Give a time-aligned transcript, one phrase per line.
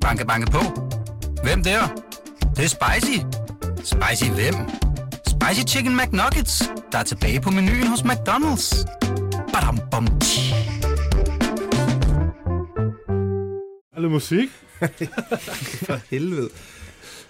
[0.00, 0.58] Banke, banke på.
[1.42, 1.80] Hvem der?
[2.40, 3.18] Det, det er spicy.
[3.84, 4.54] Spicy hvem?
[5.26, 8.84] Spicy Chicken McNuggets, der er tilbage på menuen hos McDonald's.
[9.52, 10.52] Badum, bom, tji.
[13.96, 14.48] Er det musik?
[15.86, 16.48] For helvede.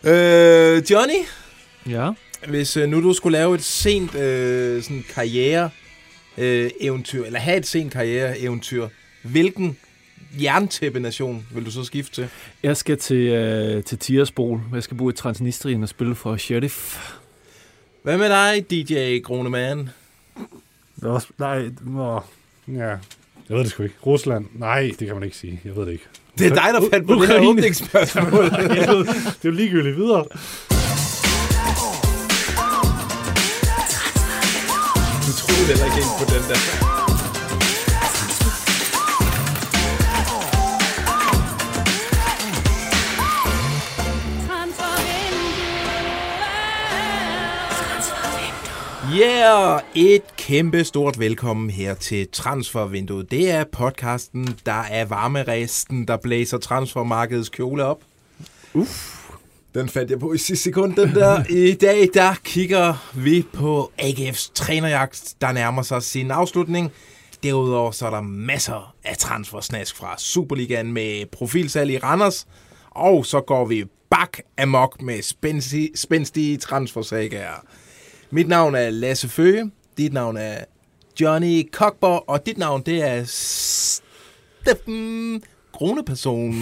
[0.05, 1.25] Øh, Johnny,
[1.89, 2.11] Ja.
[2.49, 5.71] hvis øh, nu du skulle lave et sent øh, sådan karriere
[6.39, 8.89] øh, eventyr, eller have et sent karriere eventyr,
[9.23, 9.77] hvilken
[10.43, 12.29] jerntæppe-nation vil du så skifte til?
[12.63, 14.61] Jeg skal til, øh, til Tiraspol.
[14.75, 17.11] Jeg skal bo i Transnistrien og spille for Sheriff.
[18.03, 19.91] Hvad med dig, DJ Gronemann?
[21.01, 22.21] Det er nej, nå,
[22.69, 22.89] ja.
[23.49, 23.95] Jeg ved det sgu ikke.
[24.07, 24.47] Rusland?
[24.55, 25.61] Nej, det kan man ikke sige.
[25.65, 26.05] Jeg ved det ikke.
[26.39, 27.49] Det er dig, der fandt på det her Ukraine.
[27.49, 28.45] åbningsspørgsmål.
[28.51, 30.25] Det er jo ligegyldigt videre.
[35.27, 36.90] Du troede heller ikke helt på den der.
[49.19, 49.81] Yeah!
[49.95, 53.31] Et kæmpe stort velkommen her til Transfervinduet.
[53.31, 58.01] Det er podcasten, der er varmeresten, der blæser transfermarkedets kjole op.
[58.75, 59.21] Uff.
[59.75, 61.45] Den fandt jeg på i sidste sekund, den der.
[61.69, 66.93] I dag, der kigger vi på AGF's trænerjagt, der nærmer sig sin afslutning.
[67.43, 72.47] Derudover så er der masser af transfersnask fra Superligaen med profilsalg i Randers.
[72.91, 77.65] Og så går vi bak amok med spændstige, spændstige transfersager.
[78.33, 79.71] Mit navn er Lasse Føge.
[79.99, 80.55] Dit navn er
[81.21, 82.25] Johnny Kokborg.
[82.27, 83.23] Og dit navn, det er
[84.65, 86.55] Steffen Gruneperson.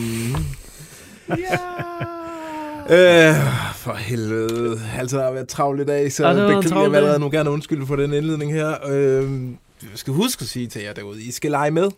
[2.91, 3.35] Øh,
[3.75, 4.81] for helvede.
[4.99, 7.87] Altså, der har været travlt i dag, så Ja, beklager jeg allerede nu gerne undskylde
[7.87, 8.87] for den indledning her.
[8.89, 9.43] Øh,
[9.83, 11.91] jeg skal huske at sige til jer derude, I skal lege med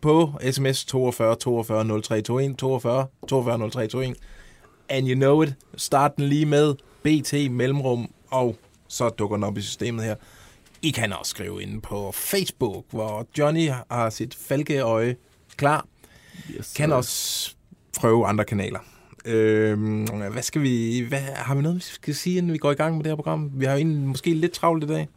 [0.00, 4.14] på sms 42 42 0321 42 42 0321.
[4.88, 5.54] And you know it.
[5.76, 8.56] Start den lige med BT Mellemrum, og
[8.96, 10.14] så dukker den op i systemet her.
[10.82, 15.16] I kan også skrive ind på Facebook, hvor Johnny har sit falkeøje
[15.56, 15.86] klar.
[16.58, 17.50] Yes, Kan også
[17.98, 18.78] prøve andre kanaler.
[19.24, 21.00] Øhm, hvad skal vi...
[21.08, 23.16] Hvad, har vi noget, vi skal sige, inden vi går i gang med det her
[23.16, 23.50] program?
[23.54, 25.08] Vi har jo egentlig måske lidt travlt i dag.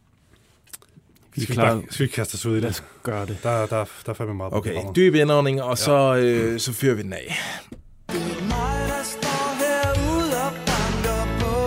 [1.34, 1.82] Vi er Skal vi, klar.
[1.90, 2.80] skal vi kaste os ud i Lad det?
[2.80, 3.38] os gøre det.
[3.42, 4.96] Der, der, der er fandme meget på Okay, programmet.
[4.96, 7.38] dyb indånding, og så, øh, så fyrer vi den af.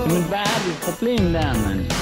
[0.08, 1.93] Men hvad er dit problem der, mand?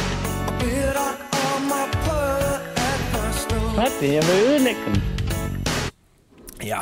[3.75, 4.13] Hvad det?
[4.13, 4.95] Jeg vil ødelægge dem.
[6.63, 6.79] Ja,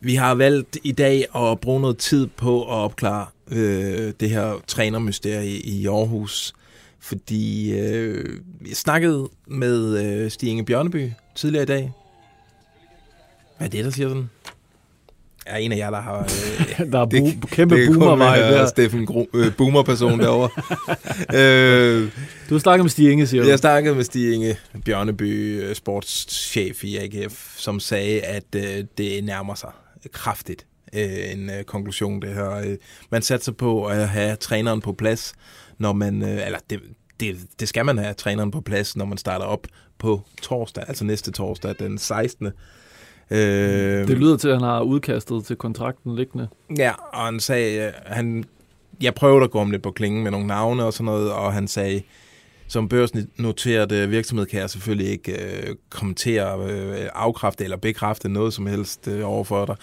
[0.00, 4.60] vi har valgt i dag at bruge noget tid på at opklare øh, det her
[4.66, 6.52] trænermysterie i Aarhus.
[7.00, 11.92] Fordi øh, jeg snakkede med øh, Stig Inge Bjørneby tidligere i dag.
[13.56, 14.30] Hvad er det, der siger sådan?
[15.50, 16.18] Er en af jer, der har...
[16.80, 18.66] Øh, Der er bu- kæmpe det boomervej være der.
[18.66, 20.50] Steffen Gro, øh, boomer-person derovre.
[21.40, 22.10] øh,
[22.48, 23.48] Du har snakket med Stig Inge, siger du?
[23.48, 29.24] jeg snakkede med Stig Inge Bjørneby, øh, sportschef i AGF, som sagde, at øh, det
[29.24, 29.70] nærmer sig
[30.12, 32.50] kraftigt øh, en øh, konklusion, det her.
[32.50, 32.76] Øh,
[33.10, 35.34] man satser på at have træneren på plads,
[35.78, 36.80] når man, øh, eller det,
[37.20, 39.66] det, det skal man have træneren på plads, når man starter op
[39.98, 42.48] på torsdag, altså næste torsdag, den 16.
[43.30, 46.48] Øh, Det lyder til, at han har udkastet til kontrakten liggende.
[46.76, 48.44] Ja, og han sagde, øh, han,
[49.02, 51.52] jeg prøvede at gå om lidt på klingen med nogle navne og sådan noget, og
[51.52, 52.02] han sagde,
[52.68, 58.54] som børsnoteret øh, virksomhed kan jeg selvfølgelig ikke øh, kommentere, øh, afkræfte eller bekræfte noget
[58.54, 59.76] som helst øh, overfor dig.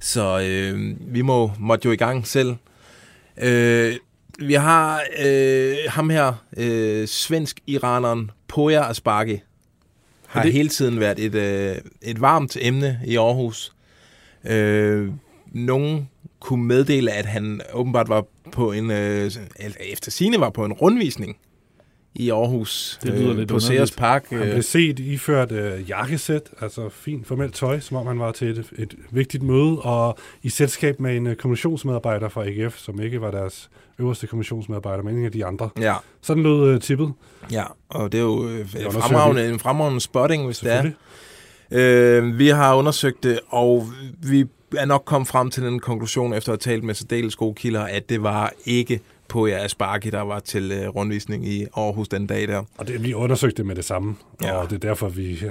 [0.00, 2.54] Så øh, vi må, måtte jo i gang selv.
[3.42, 3.92] Øh,
[4.38, 9.40] vi har øh, ham her, øh, svensk-iraneren Poya Asbaghi,
[10.28, 10.52] har det...
[10.52, 13.72] hele tiden været et, øh, et varmt emne i Aarhus.
[14.44, 15.08] Øh,
[15.52, 16.08] nogen
[16.40, 20.72] kunne meddele, at han åbenbart var på en, øh, eller efter sine var på en
[20.72, 21.36] rundvisning
[22.14, 22.98] i Aarhus.
[23.02, 23.60] Det lyder øh, lidt på.
[23.60, 24.26] Sears Park.
[24.30, 28.32] Han Øh, blev set iført øh, jakkesæt, altså fint formelt tøj, som om han var
[28.32, 33.00] til et, et vigtigt møde, og i selskab med en øh, kommunikationsmedarbejder fra AGF, som
[33.00, 35.70] ikke var deres øverste kommunikationsmedarbejder, men en af de andre.
[35.80, 37.12] ja, Sådan lød øh, tippet,
[37.52, 40.90] ja, og det er jo øh, fremragende, en fremragende spotting, hvis det er.
[41.70, 43.86] Øh, vi har undersøgt det, og
[44.22, 44.44] vi
[44.76, 47.82] er nok kommet frem til den konklusion, efter at have talt med særdeles gode kilder,
[47.84, 52.26] at det var ikke på jer Asparki, der var til øh, rundvisning i Aarhus den
[52.26, 52.62] dag der.
[52.78, 54.52] Og det, vi undersøgte det med det samme, Ja.
[54.52, 55.42] og det er derfor, vi, øh,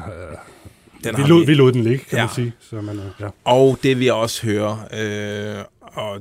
[1.04, 2.24] Den vi, lod, vi lod den ligge, kan Ja.
[2.24, 2.54] man sige.
[2.60, 3.28] Så man, øh, ja.
[3.44, 4.78] Og det vi også hører,
[5.58, 5.64] øh,
[5.98, 6.14] og,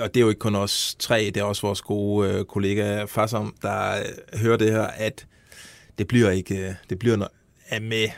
[0.00, 3.04] og det er jo ikke kun os tre, det er også vores gode øh, kollega
[3.04, 3.90] Fassam, der
[4.32, 5.26] øh, hører det her, at
[5.98, 8.08] det bliver ikke, øh, det bliver no- med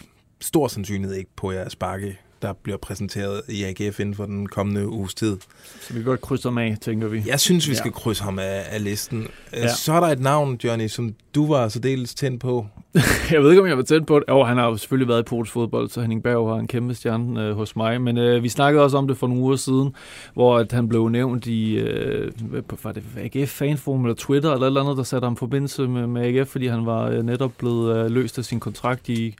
[0.40, 4.88] stor sandsynlighed ikke på jeres bakke, der bliver præsenteret i AGF inden for den kommende
[4.88, 5.36] uges tid.
[5.80, 7.22] Så vi kan godt krydse ham af, tænker vi.
[7.26, 7.92] Jeg synes, vi skal Ja.
[7.92, 9.28] krydse ham af, af listen.
[9.52, 9.60] Ja.
[9.60, 9.74] Ja.
[9.74, 12.66] Så er der et navn, Johnny, som du var så dels tændt på.
[13.32, 14.24] Jeg ved ikke, om jeg var tæt på det.
[14.28, 16.94] Jo, han har jo selvfølgelig været i polsk fodbold, så Henning Berg har en kæmpe
[16.94, 18.00] stjerne øh, hos mig.
[18.00, 19.94] Men øh, vi snakkede også om det for nogle uger siden,
[20.34, 23.02] hvor at han blev nævnt i øh, hvad- var det
[23.34, 26.22] AGF Fanforum eller Twitter eller et eller andet, der satte ham i forbindelse med, med
[26.38, 29.34] AGF, fordi han var øh, netop blevet øh, løst af sin kontrakt i,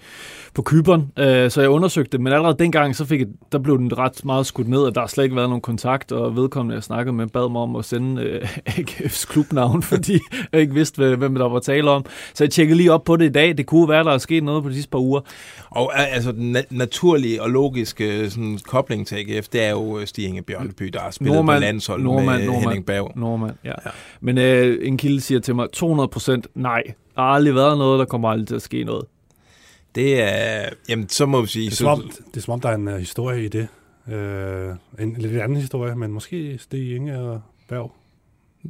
[0.55, 1.13] på Kyberen.
[1.19, 4.25] Øh, så jeg undersøgte det, men allerede dengang, så fik jeg, der blev den ret
[4.25, 7.17] meget skudt ned, at der har slet ikke været nogen kontakt, og vedkommende, jeg snakkede
[7.17, 10.19] med, bad mig om at sende øh, AGF's klubnavn, fordi
[10.53, 12.05] jeg ikke vidste, hvad- hvem der var tale om.
[12.35, 13.46] Så jeg tjekkede lige op på det i dag.
[13.53, 15.21] Det kunne være, der er sket noget på de sidste par uger.
[15.71, 19.99] Og øh, altså, den na- naturlige og logiske sådan, kobling til AGF, det er jo
[19.99, 22.63] øh, Stig Inge Bjørneby, der har spillet Nordmand, på landshold Nordmand, med Nordmand.
[22.63, 23.13] Henning Berg.
[23.17, 23.69] Nordmand, ja.
[23.69, 23.75] Ja.
[23.85, 23.91] ja.
[24.21, 26.83] Men øh, en kilde siger til mig, 200 procent nej.
[27.15, 29.05] Der har aldrig været noget, der kommer aldrig til at ske noget.
[29.95, 31.65] Det er, jamen, så må vi sige...
[31.65, 33.69] Det er, som om, det er som om, der er en uh, historie i det.
[34.07, 37.93] Uh, en lidt anden historie, men måske Stig Inge og Berg.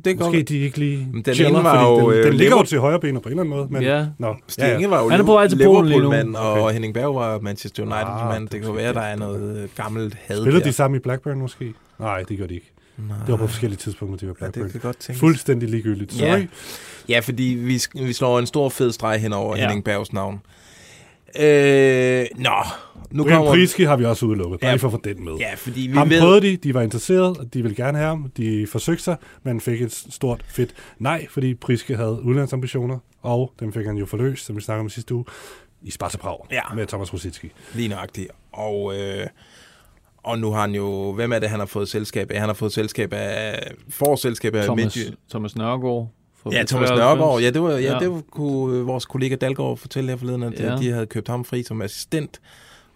[0.04, 2.56] Det Måske de ikke lige Men den chiller, var fordi jo, den, øh, den ligger
[2.56, 3.69] jo til højre benet på en eller anden måde.
[3.70, 4.06] Men, Ja.
[4.19, 6.00] Nå, Stig Inge var jo Han er på vej til Polen lige
[6.32, 6.38] nu.
[6.38, 6.72] Og Okay.
[6.72, 7.93] Henning Berg var Manchester.
[7.93, 10.64] Ah, det kan være, der er noget øh, gammelt had Spillede der.
[10.66, 11.75] de sammen i Blackburn måske?
[12.00, 12.72] Nej, det gør de ikke.
[13.08, 13.16] Nej.
[13.19, 14.64] Det var på forskellige tidspunkter, de var i Ja, Blackburn.
[14.64, 15.20] det kan godt tænkes.
[15.20, 16.12] Fuldstændig ligegyldigt.
[16.12, 16.26] Sorry.
[16.28, 16.46] Ja.
[17.08, 19.62] Ja, fordi vi, vi slår en stor fed streg hen over Ja.
[19.62, 19.69] ja.
[19.69, 20.40] Henning Bergs navn.
[21.40, 22.50] Øh, nå,
[23.10, 23.52] nu Brian kommer...
[23.52, 24.74] Priske har vi også udelukket, bare Ja.
[24.74, 25.32] lige for at få den med.
[25.34, 26.20] Ja, fordi vi Ham ved...
[26.20, 28.30] prøvede de, de var interesserede, og de ville gerne have ham.
[28.36, 33.72] De forsøgte sig, men fik et stort fedt nej, fordi Priske havde udlandsambitioner, og dem
[33.72, 35.24] fik han jo forløst, som vi snakkede om sidste uge,
[35.82, 36.60] i Sparta Prag Ja.
[36.74, 37.52] med Thomas Rosicki.
[37.74, 38.28] Lige nøjagtigt.
[38.52, 39.26] Og, øh,
[40.24, 41.12] og nu har han jo...
[41.12, 42.38] Hvem er det, han har fået selskab af?
[42.40, 43.58] Han har fået selskab af...
[43.88, 46.10] Får selskab af Thomas, Midtjy- Thomas Nørgaard.
[46.50, 46.98] Fra Ja, Thomas 93.
[47.19, 47.40] Nørgaard.
[47.40, 47.98] Ja, det var, ja, Ja.
[47.98, 50.72] Det var, kunne øh, vores kollega Dalgaard fortælle her forleden, at Ja.
[50.72, 50.76] ja.
[50.78, 52.40] de havde købt ham fri som assistent.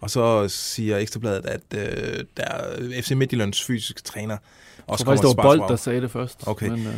[0.01, 4.35] Og så siger Ekstrabladet, at øh, der er FC Midtjyllands fysiske træner
[4.77, 6.39] Jeg også tror faktisk, det var kommer Bold, der sagde det først.
[6.47, 6.69] Okay.
[6.69, 6.93] Men, øh,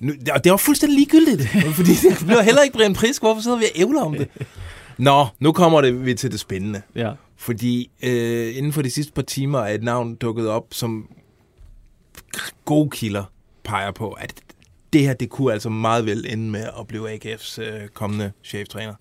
[0.00, 1.48] Nu, og det var fuldstændig ligegyldigt,
[1.78, 3.22] fordi det bliver heller ikke Brian Prisk.
[3.22, 4.28] Hvorfor sidder vi og ævler om det?
[4.98, 6.82] Nå, nu kommer det, vi til det spændende.
[6.94, 7.12] ja.
[7.36, 11.08] Fordi øh, inden for de sidste par timer er et navn dukket op, som
[12.64, 13.24] gode kilder
[13.64, 14.32] peger på, at
[14.94, 18.94] det her, det kunne altså meget vel ende med at blive AGF's øh, kommende cheftræner.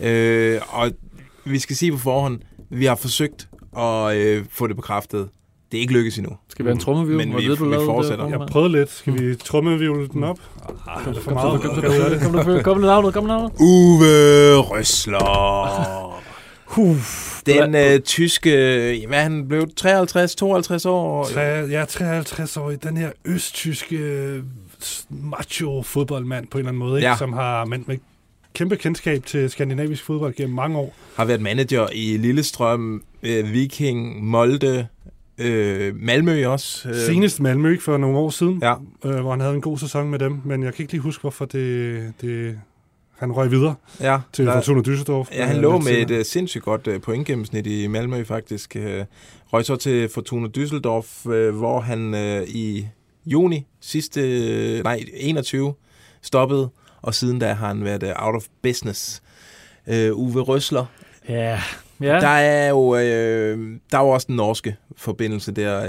[0.00, 0.90] Øh, og
[1.44, 2.40] vi skal sige på forhånd,
[2.70, 5.28] vi har forsøgt at øh, få det bekræftet.
[5.72, 6.36] Det er ikke lykkes endnu.
[6.48, 7.16] Skal vi have en trommeview?
[7.16, 8.28] Men Var vi- det, du vi fortsætter.
[8.28, 8.90] Jeg prøvede lidt.
[8.90, 10.38] Skal vi trummevivle den op?
[10.88, 12.62] Ah, det er for meget.
[12.64, 13.52] Kom, med navnet, kom med navnet.
[13.60, 16.20] Uwe Røsler.
[16.64, 17.40] Huf.
[17.46, 18.50] Den øh, tyske,
[19.08, 21.24] hvad han blev 53, 52 år.
[21.24, 24.42] Tre, er 53 år i den her østtyske øh,
[25.10, 27.08] macho fodboldmand på en eller anden måde, ikke?
[27.08, 27.16] Ja.
[27.16, 27.98] som har men med
[28.54, 30.94] kæmpe kendskab til skandinavisk fodbold gennem mange år.
[31.16, 34.86] Har været manager i Lillestrøm, øh, Viking, Molde,
[35.38, 36.88] øh, Malmø også.
[36.88, 39.78] Øh, Senest Malmø ikke, for nogle år siden, Ja, øh, hvor han havde en god
[39.78, 42.58] sæson med dem, men jeg kan ikke lige huske, hvorfor det, det
[43.18, 44.18] han røg videre ja.
[44.32, 45.36] til Der- Fortuna Düsseldorf.
[45.36, 48.76] Ja, han øh, lå med et uh, sindssygt godt uh, pointgennemsnit i Malmø faktisk.
[48.78, 48.82] Uh,
[49.52, 52.86] røg så til Fortuna Düsseldorf, uh, hvor han uh, i
[53.26, 55.74] juni sidste, nej, 21
[56.22, 56.68] stoppede,
[57.02, 59.22] og siden da har han været uh, out of business.
[59.86, 60.84] Uh, Uwe Røsler.
[61.28, 61.34] Ja.
[61.34, 61.58] Ja.
[62.00, 62.20] Ja.
[62.20, 62.98] Der er jo uh,
[63.90, 65.84] der er jo også den norske forbindelse der.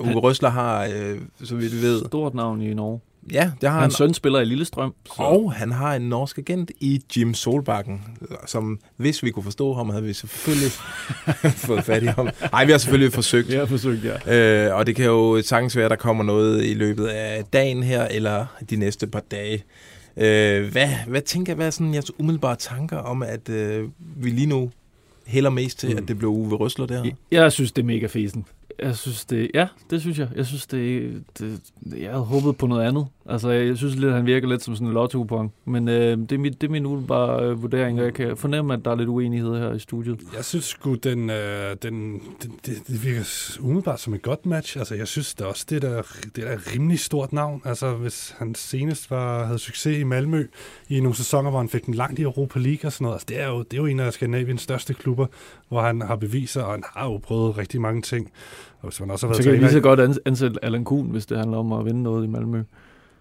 [0.00, 3.00] Uh, Uwe Røsler har, uh, så vidt vi ved, Stort navn i Norge.
[3.32, 3.80] Ja, det har han.
[3.82, 4.94] Hans søn spiller i Lillestrøm.
[5.06, 5.12] Så.
[5.22, 8.02] Og han har en norsk agent i Jim Solbakken,
[8.46, 10.70] som hvis vi kunne forstå ham, havde vi selvfølgelig
[11.66, 12.28] fået fat i ham.
[12.52, 13.48] Nej, vi har selvfølgelig forsøgt.
[13.48, 14.66] Jeg har forsøgt, ja.
[14.68, 17.82] Øh, og det kan jo sagtens være, at der kommer noget i løbet af dagen
[17.82, 19.64] her, eller de næste par dage.
[20.16, 24.46] Øh, hvad, hvad tænker hvad er sådan jeres umiddelbare tanker om, at øh, vi lige
[24.46, 24.70] nu
[25.26, 25.96] hælder mest til, Mm.
[25.96, 27.04] at det blev Uwe Røsler der?
[27.30, 28.44] Jeg synes, det er mega fesen.
[28.78, 30.28] Jeg synes det, ja, det synes jeg.
[30.36, 31.60] Jeg synes det, det
[31.96, 33.06] jeg havde håbet på noget andet.
[33.28, 36.32] Altså, jeg synes lidt, at han virker lidt som sådan en lotto Men øh, det,
[36.32, 38.94] er mit, det er min umiddelbare øh, vurdering, og jeg kan fornemme, at der er
[38.94, 40.20] lidt uenighed her i studiet.
[40.36, 44.78] Jeg synes sgu, den, øh, den, den, det, det virker umiddelbart som et godt match.
[44.78, 46.02] Altså, jeg synes det er også, det er,
[46.36, 47.62] det er rimelig stort navn.
[47.64, 50.46] Altså, hvis han senest var, havde succes i Malmø
[50.88, 53.14] i nogle sæsoner, hvor han fik den langt i Europa League og sådan noget.
[53.14, 55.26] Altså, det er jo, det er jo en af Skandinaviens største klubber,
[55.68, 58.32] hvor han har beviser, og han har jo prøvet rigtig mange ting.
[58.86, 60.64] Og hvis man også har Så været kan vi lige så træner- godt ans- ansætte
[60.64, 62.62] Allan Kuhn, hvis det handler om at vinde noget i Malmø.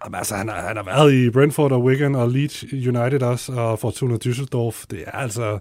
[0.06, 3.52] Jamen, altså, han, har, han har været i Brentford og Wigan og Leeds United også,
[3.54, 4.86] og Fortuna Düsseldorf.
[4.92, 5.60] Det er altså,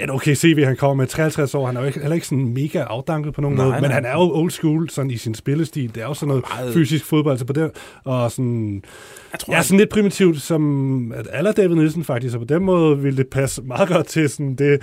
[0.00, 1.66] det et okay CV, han kommer med 53 år.
[1.66, 3.92] Han er jo ikke, heller ikke sådan mega afdanket på nogen Nej, måde, men nej.
[3.92, 5.94] han er jo old school sådan i sin spillestil.
[5.94, 6.74] Det er jo sådan noget Meget.
[6.74, 7.70] fysisk fodbold, så på det,
[8.04, 8.82] og sådan,
[9.32, 12.62] Jeg tror, ja, sådan lidt primitivt, som at aller David Nielsen faktisk, og på den
[12.64, 14.82] måde ville det passe meget godt til sådan det,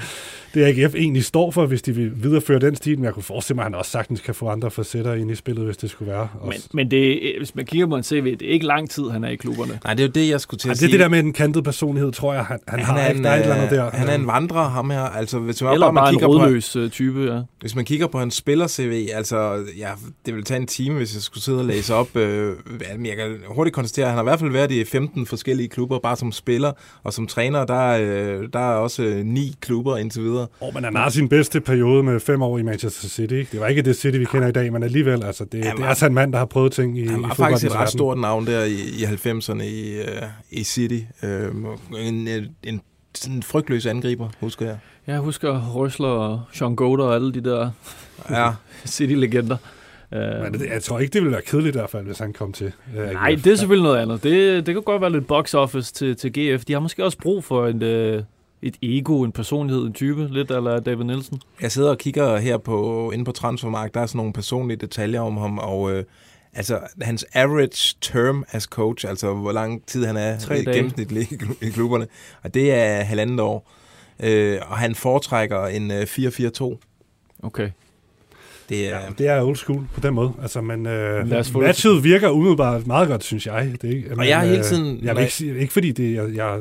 [0.53, 3.55] det AGF egentlig står for, hvis de vil videreføre den stil, men jeg kunne forestille
[3.55, 6.11] mig, at han også sagtens kan få andre facetter ind i spillet, hvis det skulle
[6.11, 6.27] være.
[6.43, 6.69] Men, Også.
[6.73, 9.29] men det, hvis man kigger på en CV, det er ikke lang tid, han er
[9.29, 9.79] i klubberne.
[9.83, 10.91] Nej, det er jo det, jeg skulle til at det er sige.
[10.91, 13.17] det der med den kantede personlighed, tror jeg, han, han, han har er ikke.
[13.17, 13.89] en, Der er et eller andet øh, der.
[13.91, 15.01] Han er en vandrer, ham her.
[15.15, 17.41] Altså, hvis man, Eller bare, man bare en kigger på, øh, type, ja.
[17.61, 19.89] hvis man kigger på hans spiller-CV, altså, ja,
[20.25, 22.15] det vil tage en time, hvis jeg skulle sidde og læse op.
[22.15, 22.55] Øh,
[22.97, 25.69] men jeg kan hurtigt konstatere, at han har i hvert fald været i 15 forskellige
[25.69, 26.71] klubber, bare som spiller.
[27.03, 30.47] Og som træner, der, er, øh, der er også øh, ni klubber indtil videre.
[30.59, 33.33] Oh, men han har sin bedste periode med fem år i Manchester City.
[33.33, 33.51] Ikke?
[33.51, 35.83] Det var ikke det City, vi kender i dag, men alligevel, altså, det, Han det
[35.83, 37.89] er altså en mand, der har prøvet ting i, Han i var faktisk et ret
[37.89, 40.05] stort navn der i, i 90'erne i, øh,
[40.51, 40.99] i City.
[41.23, 41.51] Øh,
[41.97, 42.27] en,
[42.63, 42.81] en,
[43.17, 44.77] en sådan frygtløs angriber, husker jeg.
[45.07, 47.69] Jeg husker Røsler og Sean Goder og alle de der
[48.29, 48.51] Ja,
[48.85, 49.57] City-legender.
[50.11, 52.33] Uh, Men det, jeg tror ikke, det ville være kedeligt i hvert fald, hvis han
[52.33, 52.71] kom til.
[52.97, 54.23] Uh, Nej, det er selvfølgelig noget andet.
[54.23, 56.65] Det, det kan godt være lidt box office til, til GF.
[56.65, 58.23] De har måske også brug for en, øh,
[58.61, 61.41] et ego, en personlighed, en type, lidt eller David Nielsen.
[61.61, 65.21] Jeg sidder og kigger her på, inde på Transfermarkt, der er sådan nogle personlige detaljer
[65.21, 66.03] om ham, og øh,
[66.57, 70.75] altså hans average term as coach, altså hvor lang tid han er Tre i dage.
[70.77, 72.07] gennemsnitlig i klu- i klubberne,
[72.43, 73.71] og det er halvandet år.
[74.23, 76.77] Øh, og han foretrækker en øh, 4-4-2.
[77.43, 77.69] Okay.
[78.69, 80.33] Det er, Ja, det er old school på den måde.
[80.41, 83.73] Altså, men øh, få det matchet virker umiddelbart meget godt, synes jeg.
[83.81, 86.13] Det er ikke, men, jeg er hele øh, tiden- Jeg vil ikke, ikke fordi det,
[86.13, 86.59] jeg, jeg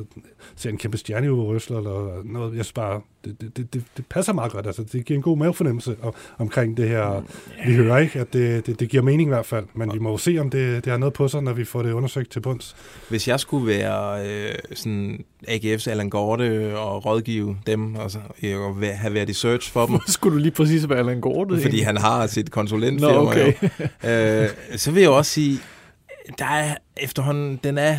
[0.57, 2.57] ser en kæmpe stjerne Røsler eller noget.
[2.57, 3.01] Jeg synes bare,
[3.41, 4.67] det, det, det, det, passer meget godt.
[4.67, 7.23] Altså, det giver en god mavefornemmelse om, omkring det her,
[7.67, 7.99] vi hører.
[7.99, 9.65] ikke At det, det, det giver mening i hvert fald.
[9.75, 11.83] Men vi må jo se, om det, det har noget på sig, når vi får
[11.83, 12.77] det undersøgt til bunds.
[13.09, 18.77] hvis jeg skulle være øh, sådan AGF's Allan Gorte og rådgive dem, og, så, og
[18.83, 21.61] væ- have været i search for dem, skulle du lige præcis være Allan Gorte?
[21.63, 23.13] fordi han har sit konsulentfirma.
[23.13, 23.53] Nå, okay.
[24.05, 24.09] jo.
[24.11, 25.59] øh, så vil jeg også sige,
[26.39, 27.99] der er efterhånden, den er,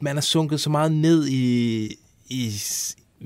[0.00, 1.84] man er sunket så meget ned i,
[2.28, 2.52] i,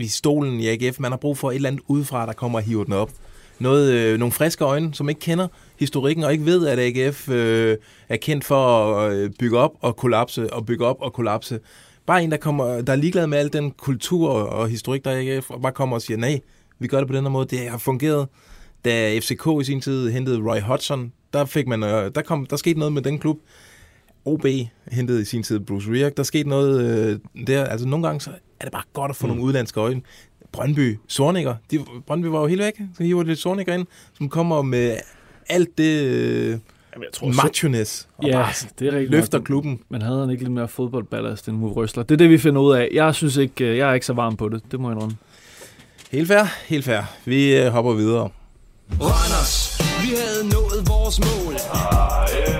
[0.01, 1.01] i stolen i AGF.
[1.01, 3.11] Man har brug for et eller andet udefra, der kommer og hiver den op.
[3.59, 5.49] Noget, øh, nogle friske øjne, som ikke kender
[5.79, 7.77] historikken og ikke ved, at AGF øh,
[8.09, 11.61] er kendt for at øh, bygge op og kollapse og bygge op og kollapse.
[12.07, 15.19] Bare en, der, kommer, der er ligeglad med al den kultur og historik, der er
[15.19, 16.41] i AGF, og bare kommer og siger, nej,
[16.79, 17.47] vi gør det på den her måde.
[17.57, 18.29] Det har fungeret.
[18.85, 22.57] Da FCK i sin tid hentede Roy Hodgson, der, fik man, øh, der, kom, der
[22.57, 23.39] skete noget med den klub.
[24.25, 24.47] OB
[24.93, 26.17] hentede i sin tid Bruce Rierk.
[26.17, 27.65] Der skete noget øh, der.
[27.65, 29.29] Altså nogle gange så er det bare godt at få mm.
[29.33, 30.01] nogle udlandske øjne.
[30.53, 31.55] Brøndby, Sorniger.
[31.71, 32.75] De, Brøndby var jo helt væk.
[32.97, 33.87] Så hiver det Sorniger ind,
[34.19, 34.97] som kommer med
[35.49, 36.61] alt det øh, Jamen,
[37.05, 38.09] jeg tror, machoness.
[38.19, 39.11] Og Ja, bare det er rigtigt.
[39.11, 39.45] løfter nok.
[39.45, 39.81] klubben.
[39.89, 42.03] Men havde han ikke lidt mere fodboldballast end Uwe Røsler?
[42.03, 42.89] Det er det, vi finder ud af.
[42.93, 44.63] Jeg synes ikke, øh, jeg er ikke så varm på det.
[44.73, 45.17] Det må jeg indrømme.
[46.11, 47.01] Helt fair, helt fair.
[47.25, 48.29] Vi øh, hopper videre.
[49.01, 52.56] Randers, vi havde nået vores mål.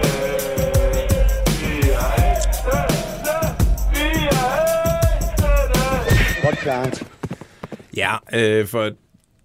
[7.97, 8.97] Ja, øh, for et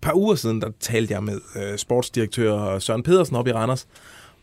[0.01, 3.88] par uger siden, der talte jeg med øh, sportsdirektør Søren Pedersen op i Randers,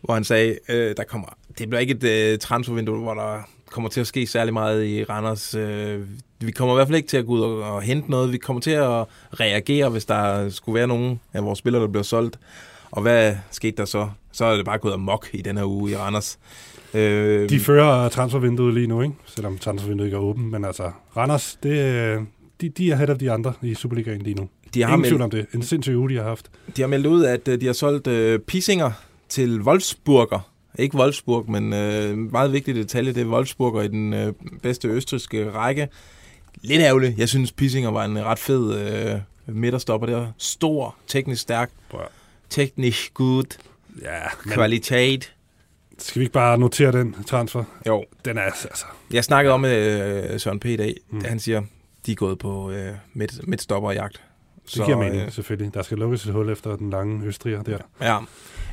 [0.01, 1.27] hvor han sagde, øh, der kommer,
[1.59, 3.39] det bliver ikke et øh, transfervindue, hvor der
[3.71, 5.55] kommer til at ske særlig meget i Randers.
[5.55, 6.01] Øh,
[6.41, 8.33] vi kommer i hvert fald ikke til at gå ud og, og hente noget.
[8.33, 9.05] Vi kommer til at
[9.41, 12.39] reagere, hvis der skulle være nogen af vores spillere, der bliver solgt.
[12.91, 14.09] Og hvad skete der så?
[14.33, 16.39] Så er det bare gået amok i den her uge i Randers.
[16.95, 19.15] Øh, De fører transfervinduet lige nu, ikke?
[19.27, 20.51] selvom transfervinduet ikke er åbent.
[20.51, 22.23] Men altså, Randers, det, øh,
[22.61, 24.49] de, de er head of de andre i Superligaen lige nu.
[24.75, 25.47] de, har Ingen meldt, tvivl om det.
[25.55, 26.51] En sindssyg uge, de har haft.
[26.77, 28.91] de har meldt ud, at øh, de har solgt øh, Pisinger
[29.29, 30.51] til Wolfsburger.
[30.79, 35.51] Ikke Wolfsburg, men øh, meget vigtig detalje, det er Wolfsburger i den øh, bedste østriske
[35.51, 35.89] række.
[36.63, 37.19] Lidt ærgerligt.
[37.19, 39.21] Jeg synes, Pisinger var en ret fed øh,
[39.57, 40.27] midterstopper der.
[40.39, 41.99] Stor, teknisk stærk, at-
[42.51, 43.59] teknisk good,
[44.03, 45.35] Ja, men kvalitet.
[45.99, 47.65] skal vi ikke bare notere den transfer?
[47.87, 48.69] Jo, Den er altså...
[49.13, 50.65] jeg snakkede om med øh, Søren P.
[50.65, 50.95] i dag.
[51.11, 51.19] Mm.
[51.19, 51.25] Mm.
[51.25, 51.63] Han siger,
[52.07, 54.23] de er gået på øh, midt, midtstopper jagt.
[54.75, 55.75] Det giver mening, selvfølgelig.
[55.75, 57.79] Der skal lukkes et hul efter den lange østriger der.
[58.01, 58.19] Ja.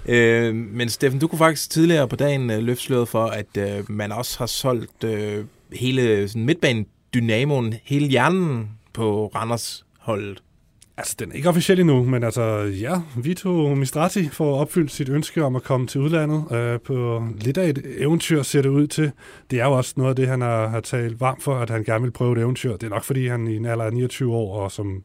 [0.05, 3.91] Øh, men Steffen, du kunne faktisk tidligere på dagen øh, løfte sløret for, at øh,
[3.91, 10.43] man også har solgt øh, hele sådan, midtbanen-dynamoen, hele hjernen på Randers holdet.
[10.97, 15.43] Altså, den er ikke officiel endnu, men altså, ja, Vito Mistrati får opfyldt sit ønske
[15.43, 19.11] om at komme til udlandet øh, på lidt af et eventyr, ser det ud til.
[19.51, 21.83] Det er jo også noget af det, han har, har talt varmt for, at han
[21.83, 22.71] gerne vil prøve et eventyr.
[22.71, 25.03] Det er nok, fordi han i en alder af 29 år, og som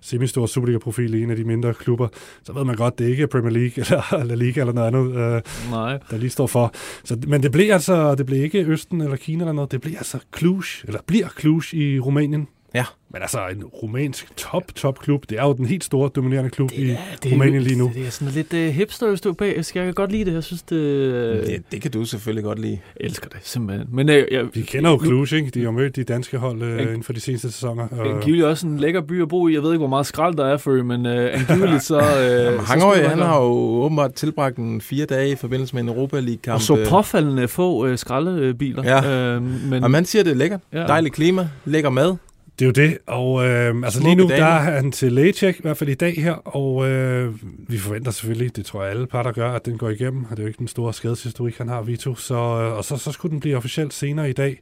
[0.00, 2.08] semistor Superliga-profil i en af de mindre klubber,
[2.42, 5.16] så ved man godt, det ikke er Premier League eller La Liga eller noget andet,
[5.16, 5.98] øh, Nej.
[6.10, 6.74] der lige står for.
[7.04, 9.94] Så, men det blev altså, det blev ikke Østen eller Kina eller noget, det blev
[9.96, 12.48] altså Cluj, eller bliver Cluj i Rumænien.
[12.76, 12.84] Ja.
[13.12, 15.24] Men altså, en rumænsk top, top klub.
[15.30, 16.84] Det er jo den helt store, dominerende klub i
[17.22, 17.90] det, Rumænien lige nu.
[17.94, 19.76] Det er sådan lidt uh, hipster østeuropæisk.
[19.76, 20.34] Jeg kan godt lide det.
[20.34, 20.76] Jeg synes, det...
[20.76, 22.78] Uh, Det, det kan du selvfølgelig godt lide.
[23.00, 23.88] Jeg elsker det, simpelthen.
[23.92, 25.50] Men uh, jeg, Vi kender jo Cluj, ikke?
[25.50, 26.82] De har jo mødt de danske hold øh, Ikke?
[26.82, 27.88] inden for de seneste sæsoner.
[27.88, 29.54] Det Og, er angiveligt også en lækker by at bo i.
[29.54, 31.96] Jeg ved ikke, hvor meget skrald der er for men uh, angiveligt så...
[31.96, 32.02] Uh,
[32.46, 33.50] Jamen, skulle han har jo
[33.84, 36.54] åbenbart tilbragt en fire dage i forbindelse med en Europa League-kamp.
[36.54, 38.82] Og så øh, påfaldende få uh, skraldebiler.
[38.84, 39.36] Ja.
[39.36, 40.60] Uh, men, Og man siger, det er lækkert.
[40.72, 40.78] Ja.
[40.78, 42.16] Dejligt klima, lækker mad.
[42.58, 44.46] Det er jo det, og øh, altså Smukke lige nu, damer.
[44.46, 47.34] der er han til lægecheck, i hvert fald i dag her, og øh,
[47.68, 50.38] vi forventer selvfølgelig, det tror jeg alle parter gør, at den går igennem, og det
[50.38, 53.32] er jo ikke den store skadeshistorik, han har, Vito, så, øh, og så, så skulle
[53.32, 54.60] den blive officielt senere i dag.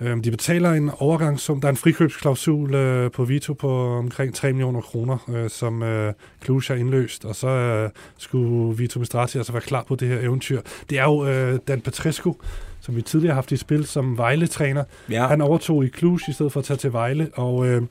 [0.00, 4.52] Øh, de betaler en overgangssum, der er en frikøbsklausul øh, på Vito på omkring 3
[4.52, 6.12] millioner kroner, øh, som øh,
[6.44, 10.18] Cluj har indløst, og så øh, skulle Vito Mistrati altså være klar på det her
[10.20, 10.60] eventyr.
[10.90, 12.34] Det er jo øh, Dan Petrescu,
[12.80, 15.26] som vi tidligere har haft i spil som Vejle-træner, Ja.
[15.26, 17.82] han overtog i Cluj i stedet for at tage til Vejle, og øh,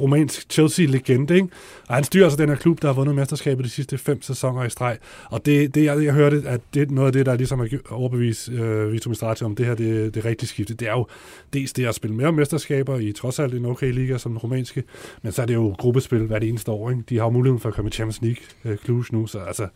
[0.00, 1.48] romansk Chelsea-legende, ikke?
[1.88, 4.64] Og han styrer altså den her klub, der har vundet mesterskabet de sidste fem sæsoner
[4.64, 4.98] i streg.
[5.30, 7.68] Og det, det jeg, jeg hørte, at det er noget af det, der ligesom har
[7.90, 10.74] overbevist øh, Vito Mistrati om, det her det, det rigtige skifte.
[10.74, 11.06] Det er jo
[11.52, 14.82] dels det at spille mere mesterskaber i trods alt en okay liga som den romanske,
[15.22, 16.90] men så er det jo gruppespil hvert det eneste år.
[16.90, 17.02] Ikke?
[17.08, 19.68] De har jo muligheden for at komme i Champions League øh, Cluj nu, så altså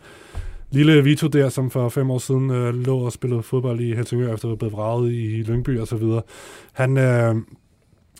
[0.70, 4.34] lille Vito der, som for fem år siden øh, lå og spillede fodbold i Helsingør,
[4.34, 6.22] efter at være blevet vraget i Lyngby og så videre.
[6.72, 7.34] Han, øh,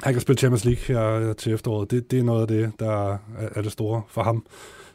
[0.02, 1.90] han kan spille Champions League her til efteråret.
[1.90, 3.18] Det, det er noget af det, der er,
[3.54, 4.46] er det store for ham,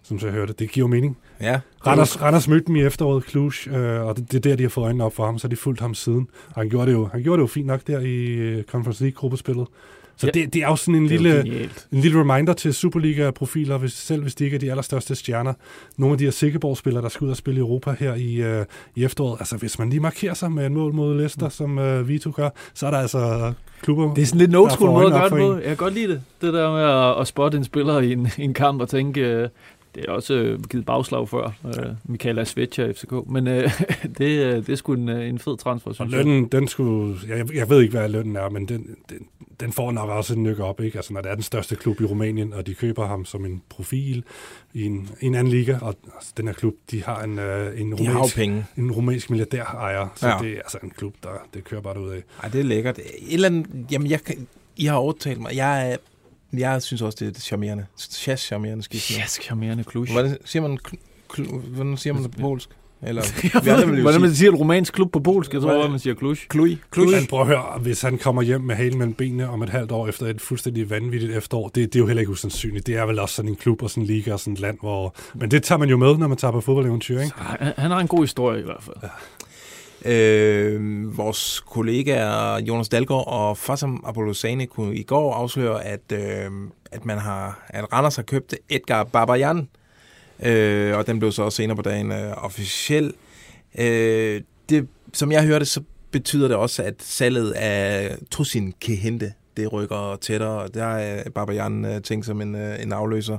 [0.04, 0.54] som jeg hørte.
[0.54, 1.18] Det giver mening.
[1.42, 1.60] ja.
[1.88, 4.70] Randers, Randers mødte dem i efteråret, Cluj, øh, og det, det er der, de har
[4.70, 6.28] fået øjnene op for ham, så de fulgt ham siden.
[6.48, 9.04] Og han gjorde det jo, han gjorde det jo fint nok der i øh, Conference
[9.04, 9.68] League-gruppespillet.
[10.24, 10.39] Så Ja.
[10.42, 11.39] det, det er jo sådan en det lille,
[11.92, 15.53] en lille reminder til Superliga-profiler, hvis, selv hvis de ikke er de allerstørste stjerner.
[15.98, 18.65] Nogle af de her Sikkeborg-spillere, der skal ud og spille i Europa her i, øh,
[18.96, 19.36] i efteråret.
[19.39, 22.50] Altså, hvis man lige markerer sig med et mål mod Leicester, som øh, Vito gør,
[22.74, 24.13] så er der altså klubber...
[24.13, 25.53] Det er sådan lidt en old school måde at gøre det på.
[25.56, 26.22] Jeg kan godt lide det.
[26.42, 29.22] Det der med at, at spotte en spiller i en, i en kamp og tænke,
[29.22, 29.50] øh,
[29.96, 33.72] det er også øh, givet bagslag før, øh, Michael Asvecha FCK, men øh,
[34.18, 36.26] det, øh, det er sgu en, øh, en fed transfer, Og synes jeg.
[36.26, 37.18] lønnen, den skulle...
[37.28, 39.18] Jeg, jeg ved ikke, hvad lønnen er, men den, den,
[39.60, 40.98] den får nok også en nykke op, ikke?
[40.98, 43.62] Altså, når det er den største klub i Rumænien, og de køber ham som en
[43.70, 44.24] profil
[44.74, 47.82] i en, i en anden liga, og altså, den her klub, de har en, øh,
[47.82, 48.66] en, De har rumænsk, penge.
[48.78, 50.38] en rumænsk milliardær ejer, så Ja.
[50.42, 52.24] det er altså en klub, der det kører bare ud af.
[52.44, 52.98] Ej, det er lækkert.
[52.98, 55.56] Et eller andet, jamen, jeg, kan- I har overtalt mig.
[55.56, 55.98] Jeg, er-
[56.54, 57.86] jeg synes også, det er charmerende.
[57.98, 59.12] Chas charmerende skift.
[59.18, 59.22] nu.
[59.24, 60.12] Yes, charmerende klush.
[60.12, 60.78] Hvordan siger man,
[61.76, 62.70] hvordan siger man det på polsk?
[63.08, 63.22] Eller,
[63.54, 65.54] Jeg ved, hvordan sige- man siger et romansk klub på polsk.
[65.54, 66.48] Jeg tror, at man siger klush.
[66.48, 66.76] Kluj.
[66.92, 67.06] Kluj.
[67.16, 69.92] Men prøv at høre, hvis han kommer hjem med halen mellem benene om et halvt
[69.92, 72.88] år efter et fuldstændig vanvittigt efterår, det, det er jo heller ikke usandsynligt.
[72.88, 74.78] Det er vel også sådan en klub og sådan en liga og sådan et land,
[74.80, 75.16] hvor...
[75.34, 77.34] Men det tager man jo med, når man tager på fodboldeventyr, ikke?
[77.38, 78.96] Han, han har en god historie i hvert fald.
[80.06, 86.52] Øh, vores kollegaer Jonas Dalgaard og Fassam Abolosane kunne i går afsløre, at, øh,
[86.92, 89.70] at, man har, at Randers har købt Edgar Babayan,
[90.44, 93.13] øh, og den blev så også senere på dagen øh, officiel.
[93.80, 99.74] Øh, det, som jeg hørte, så betyder det også, at salget af Trusin Kehente, det
[99.74, 103.38] rykker tættere, og der er Babayan øh, tænkt som en, øh, en afløser.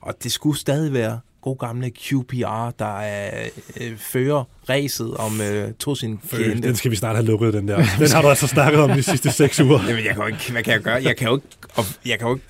[0.00, 3.48] Og det skulle stadig være god gamle QPR, der er,
[3.80, 6.68] øh, fører ræset om øh, Tosin Føl, Kehente.
[6.68, 7.76] den skal vi snart have lukket, den der.
[7.98, 9.78] Den har du altså snakket om de sidste seks uger.
[9.88, 11.00] Jamen, jeg kan jo ikke, hvad kan jeg gøre?
[11.02, 12.46] Jeg kan jo ikke, og, jeg kan jo ikke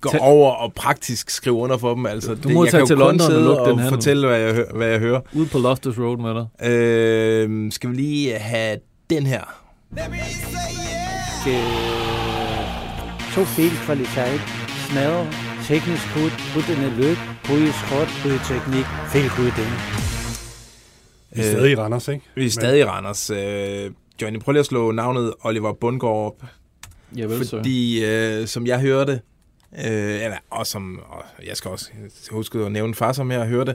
[0.00, 2.06] gå Tag- over og praktisk skrive under for dem.
[2.06, 3.94] Altså, Du må jeg tage kan til London og lukke og den handel.
[3.94, 5.20] fortælle, hvad jeg, hø- hvad jeg hører.
[5.32, 6.70] Ude på Loftus Road med dig.
[6.70, 8.78] Øh, skal vi lige have
[9.10, 9.42] den her?
[13.34, 14.40] Så viel kvalitet,
[14.90, 15.26] smadre,
[15.68, 19.70] teknisk hud, puttende løb, bryde skråt, bryde teknik, fel hudden.
[21.32, 22.24] Vi er stadig i Randers, ikke?
[22.34, 23.30] Vi er stadig i Randers.
[23.30, 23.90] Øh,
[24.22, 26.42] Johnny, prøv lige at slå navnet Oliver Bundgaard op.
[27.16, 27.56] Ja, vel, så.
[27.56, 29.12] Fordi, øh, som jeg hørte,
[29.78, 31.90] øh, eller, og som og jeg skal også
[32.30, 33.74] huske at nævne far, som jeg hørte,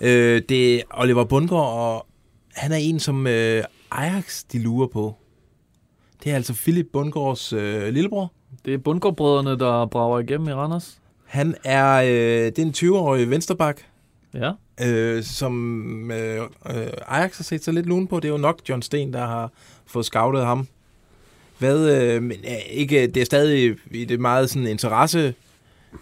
[0.00, 2.06] øh, det er Oliver Bundgaard, og
[2.54, 5.14] han er en, som øh, Ajax de lurer på.
[6.24, 8.32] Det er altså Philip Bundgaards øh, lillebror.
[8.64, 11.01] Det er Bundgaard-brødrene, der brager igennem i Randers.
[11.32, 13.80] Han er, øh, det er en 20-årig vensterbak,
[14.34, 14.52] Ja.
[14.86, 18.16] øh, som øh, øh, Ajax har set sig lidt lun på.
[18.20, 19.50] Det er jo nok John Sten, der har
[19.86, 20.66] fået scoutet ham.
[21.58, 25.34] Hvad, øh, men øh, ikke, det er stadig i det meget sådan interesse,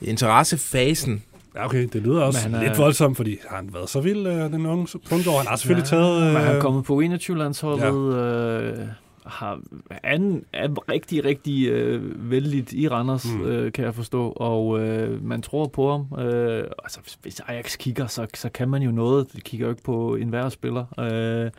[0.03, 1.23] interessefasen.
[1.57, 4.01] Ja, okay, det lyder også Men han er- lidt voldsomt, fordi har han været så
[4.01, 5.37] vild, øh, den unge Bundgaard?
[5.39, 6.23] Han har selvfølgelig taget...
[6.27, 8.61] Øh, Men han er kommet på 21-landsholdet, ja.
[8.71, 8.87] øh,
[9.27, 9.61] har,
[10.05, 13.43] han er rigtig, rigtig øh, vældigt i Randers, Mm.
[13.47, 16.25] øh, kan jeg forstå, og øh, man tror på ham.
[16.27, 19.27] Øh, altså, hvis- Ajax kigger, så, så kan man jo noget.
[19.37, 20.85] De kigger jo ikke på enhver spiller.
[21.01, 21.51] Øh,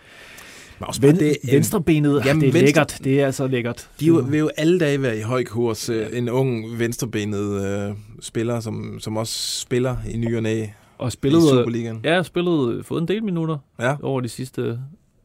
[0.80, 3.00] Men også Ven, det, venstrebenet, Jamen, det er venstre- lækkert.
[3.04, 3.90] Det er altså lækkert.
[4.00, 5.90] De jo, vil jo alle dage være i høj kurs.
[5.90, 10.66] Øh, En ung venstrebenet øh, spiller, som, som også spiller i ny og næ
[10.98, 12.00] Og i spillede, Superligaen.
[12.04, 14.80] ja, jeg spillede, fået en del minutter Ja, over de sidste,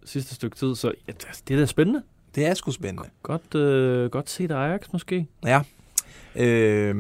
[0.05, 1.13] sidste stykke tid, så ja,
[1.49, 2.03] det er da spændende.
[2.37, 3.09] Det er sgu spændende.
[3.23, 5.27] Godt, øh, godt set Ajax måske.
[5.45, 5.61] Ja.
[6.37, 6.95] Øh,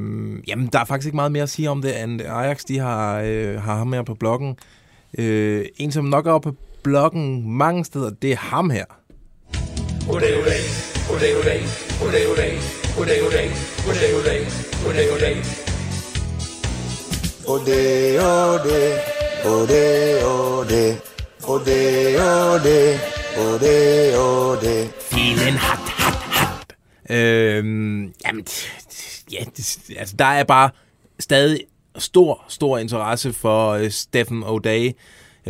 [0.49, 3.20] jamen, der er faktisk ikke meget mere at sige om det, end Ajax de har,
[3.20, 4.59] øh, har ham her på bloggen.
[5.18, 8.85] Øh, en, som nok er oppe på bloggen mange steder, det er ham her.
[10.09, 10.61] Goddag, goddag.
[11.09, 11.61] Goddag, goddag.
[12.01, 12.53] Goddag, goddag.
[12.96, 13.51] Goddag, goddag.
[13.87, 14.40] Goddag, goddag.
[14.85, 15.37] Goddag, goddag.
[17.49, 17.79] Ode,
[18.18, 18.77] ode,
[19.44, 19.85] ode,
[20.27, 20.99] ode,
[21.49, 21.77] ode,
[22.59, 22.99] ode,
[23.38, 24.95] ode, ode.
[25.16, 26.76] Filen hat, hat, hat.
[27.11, 28.44] Øhm, jamen,
[29.33, 30.70] ja, det, altså, der er bare
[31.18, 31.61] stadig
[31.98, 34.92] stor, stor interesse for øh, Steffen O'Day,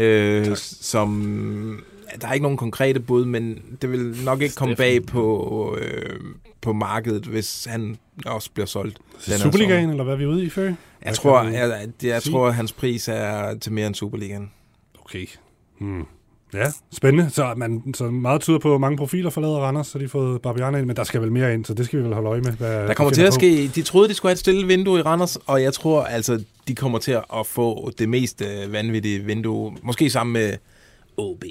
[0.02, 1.84] øh, som...
[2.20, 5.02] Der er ikke nogen konkrete bud, men det vil nok ikke komme Steffen.
[5.02, 6.20] bag på, øh,
[6.60, 8.98] på markedet, hvis han også bliver solgt.
[9.18, 10.72] Superligaen, eller hvad er vi ude i før?
[11.04, 12.32] Jeg tror, jeg, jeg sige?
[12.32, 14.50] tror, at hans pris er til mere end Superligaen.
[15.04, 15.26] Okay.
[15.78, 16.06] Hmm.
[16.56, 17.30] Ja, spændende.
[17.30, 20.42] Så, man, så meget tyder på, at mange profiler forlader Randers, så de har fået
[20.42, 22.40] Barbiana ind, men der skal vel mere ind, så det skal vi vel holde øje
[22.40, 22.52] med.
[22.52, 23.34] Hvad Der de kommer til at på.
[23.34, 26.44] ske, de troede, de skulle have et stille vindue i Randers, og jeg tror altså,
[26.68, 30.52] de kommer til at få det mest øh, vanvittige vindue, måske sammen med
[31.16, 31.44] OB.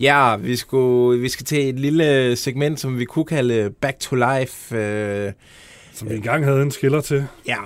[0.00, 4.16] Ja, vi, skulle, vi skal til et lille segment, som vi kunne kalde Back to
[4.16, 4.76] Life.
[4.76, 5.32] Øh,
[5.94, 7.26] Som vi engang havde en skiller til.
[7.46, 7.56] Ja,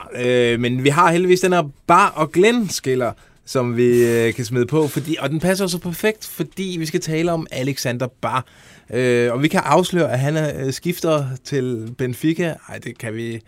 [0.53, 3.13] øh, men vi har heldigvis den her Bar og Glenn skiller,
[3.45, 7.01] som vi øh, kan smide på, fordi, og den passer så perfekt, fordi vi skal
[7.01, 8.45] tale om Alexander Bar.
[8.91, 12.55] Øh, og vi kan afsløre, at han er øh, skifter til Benfica.
[12.69, 13.41] Nej, det kan vi.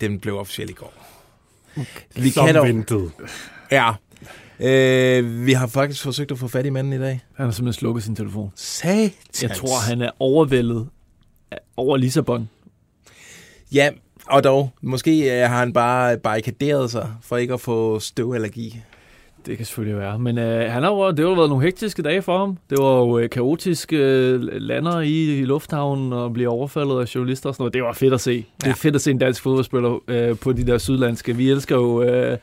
[0.00, 0.92] Den blev officielt i går.
[1.76, 1.86] Okay.
[2.24, 3.10] Vi Som kan dog, ventet.
[3.70, 3.92] Ja.
[4.60, 7.20] Øh, vi har faktisk forsøgt at få fat i manden i dag.
[7.36, 8.52] Han har simpelthen slukket sin telefon.
[8.54, 9.42] Satans.
[9.42, 10.88] Jeg tror, han er overvældet
[11.76, 12.48] over Lissabon.
[13.72, 13.90] Ja,
[14.26, 14.70] og dog.
[14.80, 18.82] Måske har han bare barrikaderet sig for ikke at få støvallergi.
[19.46, 20.18] Det kan selvfølgelig være.
[20.18, 22.58] Men øh, han har jo, det har jo været nogle hektiske dage for ham.
[22.70, 27.48] Det var jo øh, kaotisk øh, lander i, i lufthavnen og blive overfaldet af journalister
[27.48, 27.74] og sådan noget.
[27.74, 28.30] Det var fedt at se.
[28.32, 28.66] Ja.
[28.68, 31.36] Det er fedt at se en dansk fodboldspiller øh, på de der sydlandske.
[31.36, 32.02] Vi elsker jo...
[32.02, 32.38] Øh,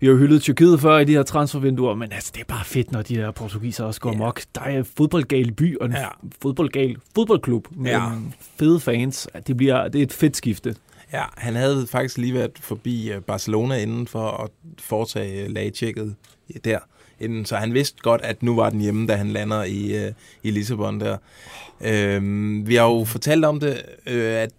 [0.00, 2.64] vi har jo hyldet Tyrkiet før i de her transfervinduer, men altså, det er bare
[2.64, 4.18] fedt, når de der portugiser også går Ja.
[4.18, 4.40] mok.
[4.54, 6.06] Der er fodboldgal by og en Ja.
[6.42, 8.02] fodboldgal fodboldklub med Ja.
[8.04, 8.10] ja.
[8.58, 9.28] fede fans.
[9.46, 10.74] Det, bliver, det er et fedt skifte.
[11.12, 16.14] Ja, han havde faktisk lige været forbi øh, Barcelona inden for at foretage øh, lagtjekket
[16.64, 16.78] der.
[17.20, 20.12] Inden, så han vidste godt, at nu var den hjemme, da han lander i, øh,
[20.42, 21.16] i Lissabon der.
[21.80, 22.22] Øh,
[22.66, 24.50] vi har jo fortalt om det, øh, at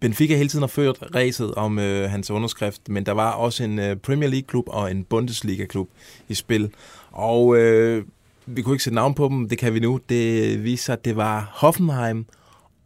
[0.00, 3.78] Benfica hele tiden har ført ræset om øh, hans underskrift, men der var også en
[3.78, 5.88] øh, Premier League-klub og en Bundesliga-klub
[6.28, 6.70] i spil.
[7.10, 8.04] Og øh,
[8.46, 10.00] vi kunne ikke sætte navn på dem, det kan vi nu.
[10.08, 12.26] Det viser sig, at det var Hoffenheim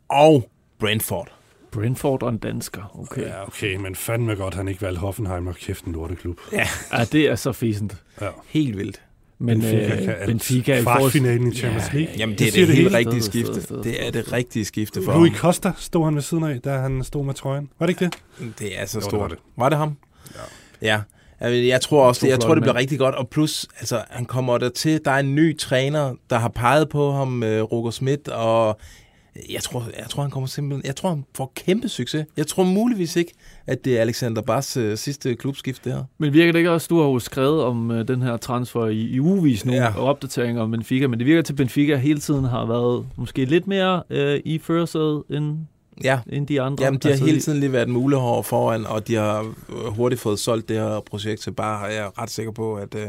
[0.08, 1.37] og Brentford.
[1.72, 2.98] Brentford og en dansker.
[3.00, 3.22] Okay.
[3.22, 6.38] Ja, okay, men fandme godt, han ikke valgte Hoffenheim og kæft en lorteklub.
[6.52, 7.96] Ja, Ja, det er så fæsent.
[8.20, 8.26] Ja.
[8.48, 9.00] helt vildt.
[9.40, 10.14] Men Benfica øh, kan.
[10.26, 12.14] Benfica er i Kvartfinalen i Champions League.
[12.18, 13.52] Jamen, Det det er det, det helt rigtige Sted, skifte.
[13.52, 15.36] sted, sted, Det er det rigtige skifte for Rui ham.
[15.38, 17.70] Costa stod han ved siden af, da han stod med trøjen.
[17.78, 18.58] Var det ikke det?
[18.58, 19.20] Det er så Jo, det stort.
[19.20, 19.38] var det.
[19.56, 19.96] Var det ham?
[20.82, 21.00] Ja.
[21.40, 21.48] Ja.
[21.50, 23.14] Jeg tror også, To jeg tror, det bliver rigtig godt.
[23.14, 25.00] Og plus, altså, han kommer der til.
[25.04, 28.78] Der er en ny træner, der har peget på ham, uh, Roger Schmidt, og
[29.52, 30.86] jeg tror, jeg tror, han kommer simpelthen...
[30.86, 32.26] Jeg tror, han får kæmpe succes.
[32.36, 33.32] Jeg tror muligvis ikke,
[33.66, 36.04] at det er Alexander Bars uh, sidste klubskift, det her.
[36.18, 39.00] Men virker det ikke også, du har jo skrevet om øh, den her transfer i,
[39.00, 39.92] i ugevis nu, Ja.
[39.96, 43.44] og opdateringer om Benfica, men det virker til, at Benfica hele tiden har været måske
[43.44, 45.56] lidt mere øh, i førersædet end,
[46.04, 46.84] Ja, end de andre.
[46.84, 50.20] Jamen, de har Altså, hele tiden lige været mulehår foran, og de har øh, hurtigt
[50.20, 53.06] fået solgt det her projekt til bare, jeg er ret sikker på, at, øh,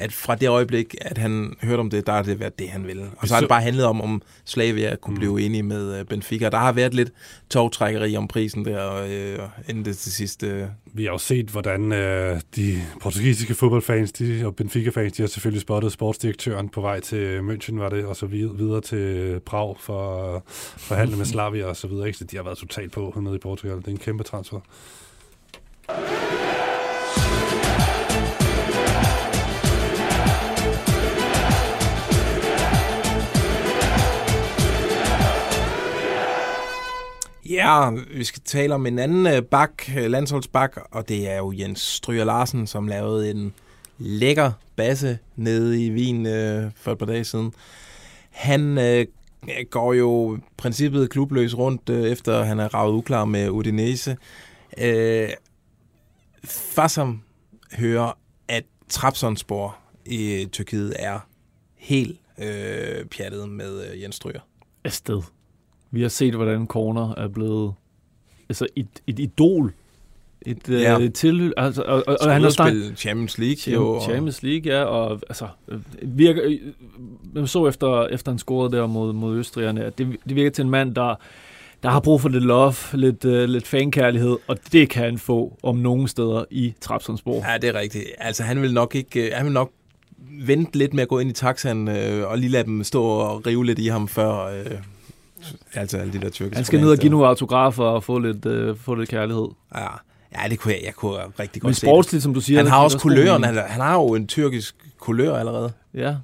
[0.00, 2.86] at fra det øjeblik, at han hørte om det, der har det været det, han
[2.86, 3.10] ville.
[3.16, 5.18] Og så har det bare handlet om, om Slavia kunne Mm.
[5.18, 6.48] blive enige med øh, Benfica.
[6.48, 7.10] Der har været lidt
[7.50, 10.42] togtrækkeri om prisen der, øh, inden det til sidst.
[10.42, 10.62] Øh.
[10.94, 15.62] Vi har jo set, hvordan øh, de portugisiske fodboldfans de, og Benfica-fans, de har selvfølgelig
[15.62, 20.42] spottet sportsdirektøren på vej til München, var det, og så videre, til Prag for at
[20.76, 22.06] forhandle med Slavia og så videre.
[22.06, 22.18] Ikke?
[22.18, 23.76] Så de har været totalt på hernede i Portugal.
[23.76, 24.60] Det er en kæmpe transfer.
[37.50, 41.52] Ja, vi skal tale om en anden øh, bak, øh, landsholdsbak, og det er jo
[41.52, 43.54] Jens Stryger Larsen, som lavede en
[43.98, 47.52] lækker basse nede i Wien øh, for et par dage siden.
[48.30, 49.06] Han øh,
[49.70, 54.16] går jo princippet klubløs rundt, øh, efter han er ravet uklar med Udinese.
[54.78, 55.28] Øh,
[56.44, 57.22] Fassam
[57.78, 61.18] hører, at Trabzonspor i Tyrkiet er
[61.76, 64.40] helt øh, pjattet med øh, Jens Stryger.
[64.84, 65.22] afsted.
[65.90, 67.72] Vi har set, hvordan Corner er blevet
[68.48, 69.72] altså et, et idol.
[70.46, 70.74] Et, Ja.
[70.78, 71.00] ja.
[71.00, 73.74] øh, til, altså, og, og, og han har spillet Champions League.
[73.74, 76.58] jo, og- Champions League, ja, og altså, øh, virker, øh,
[77.32, 80.64] man så efter, efter han scorede der mod, mod østrigerne, at det, det virker til
[80.64, 81.14] en mand, der,
[81.82, 85.58] der har brug for lidt love, lidt, uh, lidt fankærlighed, og det kan han få
[85.62, 87.50] om nogen steder i Trabzonspor.
[87.52, 88.04] Ja, det er rigtigt.
[88.18, 89.26] Altså, han vil nok ikke...
[89.26, 89.72] øh, Han vil nok
[90.40, 93.46] vente lidt med at gå ind i taxaen øh, og lige lade dem stå og
[93.46, 94.44] rive lidt i ham før...
[94.46, 94.70] Øh,
[95.74, 98.46] altså alle de der tyrkiske Han skal ned og give nogle autografer og få lidt,
[98.46, 99.48] uh, få lidt kærlighed.
[99.74, 99.86] Ja,
[100.42, 101.86] ja det kunne jeg, jeg kunne rigtig Men godt se.
[101.86, 102.58] sportsligt, som du siger...
[102.58, 103.44] Han har også kuløren.
[103.44, 105.72] Han, han har jo en tyrkisk kulør allerede.
[105.94, 106.16] Ja,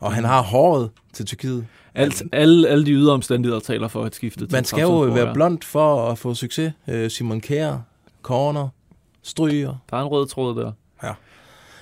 [0.00, 1.66] Og han har håret til Tyrkiet.
[1.94, 5.34] alt, alle, alle de ydre omstændigheder taler for et skifte til Man skal jo være
[5.34, 6.72] blond for at få succes.
[6.88, 7.78] Øh, Simon Kjær,
[8.22, 8.68] Corner,
[9.22, 9.74] Stryger.
[9.90, 10.72] Der er en rød tråd der.
[11.02, 11.12] Ja.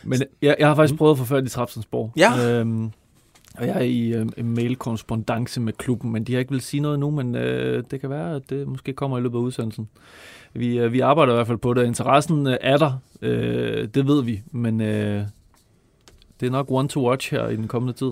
[0.04, 2.12] Men jeg, jeg har faktisk prøvet at få fat i Trapsensborg.
[2.16, 2.50] Ja.
[2.50, 2.90] Øhm,
[3.58, 6.80] og jeg er i øh, en mail-korrespondance med klubben, men de har ikke vil sige
[6.80, 9.88] noget nu, men øh, det kan være, at det måske kommer i løbet af udsendelsen.
[10.54, 11.86] Vi, øh, vi arbejder i hvert fald på det.
[11.86, 12.92] Interessen øh, er der,
[13.22, 15.22] øh, det ved vi, men øh,
[16.40, 18.10] det er nok one to watch her i den kommende tid.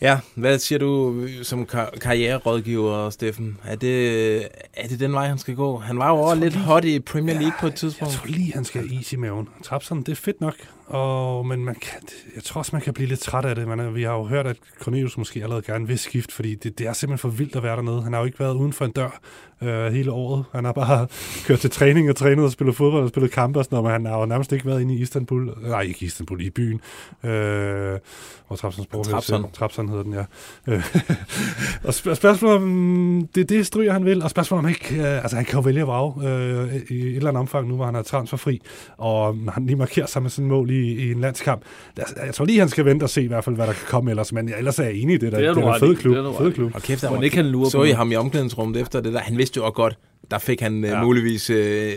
[0.00, 3.58] Ja, hvad siger du som kar- karriererådgiver, Steffen?
[3.64, 4.36] Er det,
[4.74, 5.78] er det den vej, han skal gå?
[5.78, 8.14] Han var jo også lidt hot i Premier League på et Jeg tidspunkt.
[8.14, 9.48] tror lige, han skal have is i maven.
[9.62, 10.54] Trapsen, det er fedt nok,
[10.86, 12.00] og, men man kan,
[12.34, 13.68] jeg tror også, man kan blive lidt træt af det.
[13.68, 16.86] Man, vi har jo hørt, at Cornelius måske allerede gerne vil skifte, fordi det, det
[16.86, 18.02] er simpelthen for vildt at være dernede.
[18.02, 19.20] Han har jo ikke været uden for en dør
[19.62, 20.44] øh, hele året.
[20.52, 21.06] Han har bare
[21.46, 23.92] kørt til træning og trænet og spillet fodbold og spillet kampe og sådan noget, men
[23.92, 25.50] han har jo nærmest ikke været inde i Istanbul.
[25.62, 26.80] Nej, ikke Istanbul, i byen.
[27.24, 27.98] Øh,
[28.46, 29.50] hvor Trapsonsborg Trabzon.
[29.52, 30.24] Trapson hedder den, ja.
[30.68, 30.84] Øh,
[31.84, 35.36] og sp- spørgsmålet om, det det, Stryger han vil, og spørgsmålet om ikke, øh, altså
[35.36, 37.94] han kan jo vælge at vrage øh, i et eller andet omfang nu, hvor han
[37.94, 38.62] er transferfri,
[38.96, 41.62] og han lige markerer sig med sådan et mål i, i en landskamp.
[42.26, 44.10] Jeg tror lige, han skal vente og se i hvert fald, hvad der kan komme
[44.10, 45.32] ellers, men ellers er jeg enig i det.
[45.32, 46.16] Der, Det er det, er en fed klub.
[46.16, 46.74] Det er Fed klub.
[46.74, 49.12] Og kæft, Må han ikke han lurer så på I ham i omklædningsrummet efter det
[49.12, 49.18] der.
[49.20, 49.98] Han vidste jo også godt,
[50.30, 50.90] der fik han Ja.
[50.98, 51.04] ja.
[51.04, 51.50] muligvis...
[51.50, 51.92] Øh,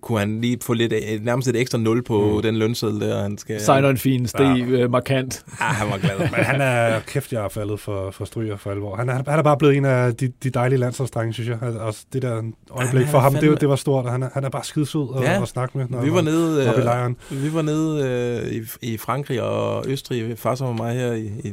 [0.00, 2.42] kunne han lige få lidt, øh, nærmest et ekstra nul på mm.
[2.42, 3.60] den lønseddel der, han skal...
[3.60, 4.64] Signer en fin steg Ja.
[4.64, 5.44] øh, markant.
[5.60, 6.18] Ja, han var glad.
[6.18, 8.96] Men han er, kæft, jeg er faldet for, for Stryger for alvor.
[8.96, 11.58] Han er, han er bare blevet en af de, de dejlige landsholdsdrenge, synes jeg.
[11.62, 14.22] Og også det der øjeblik han for ham, det, fandme- det var stort, og han
[14.22, 15.42] er, han er bare skidesød at, Ja.
[15.42, 15.86] at snakke med.
[15.88, 17.16] Når vi han var nede, oppe i øh, lejren.
[17.30, 18.08] vi var nede
[18.46, 21.52] øh, i, i Frankrig og Østrig, far og mig her i, i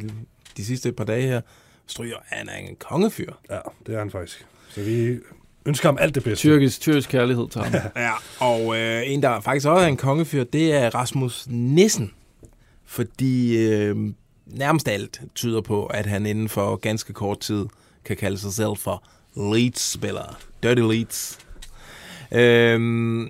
[0.58, 1.42] de sidste par dage her.
[1.88, 3.32] Stryger, han er en kongefyr.
[3.50, 4.46] Ja, det er han faktisk.
[4.70, 5.18] Så vi
[5.66, 6.42] ønsker ham alt det bedste.
[6.48, 7.74] Tyrkisk, tyrkisk kærlighed til ham.
[8.04, 12.12] Ja, og øh, en, der faktisk også er en kongefyr, det er Rasmus Nissen.
[12.86, 13.96] Fordi øh,
[14.46, 17.66] nærmest alt tyder på, at han inden for ganske kort tid
[18.06, 19.04] kan kalde sig selv for
[19.36, 20.40] Leeds-spiller.
[20.64, 21.40] Dirty Leeds.
[22.32, 23.30] Øhm,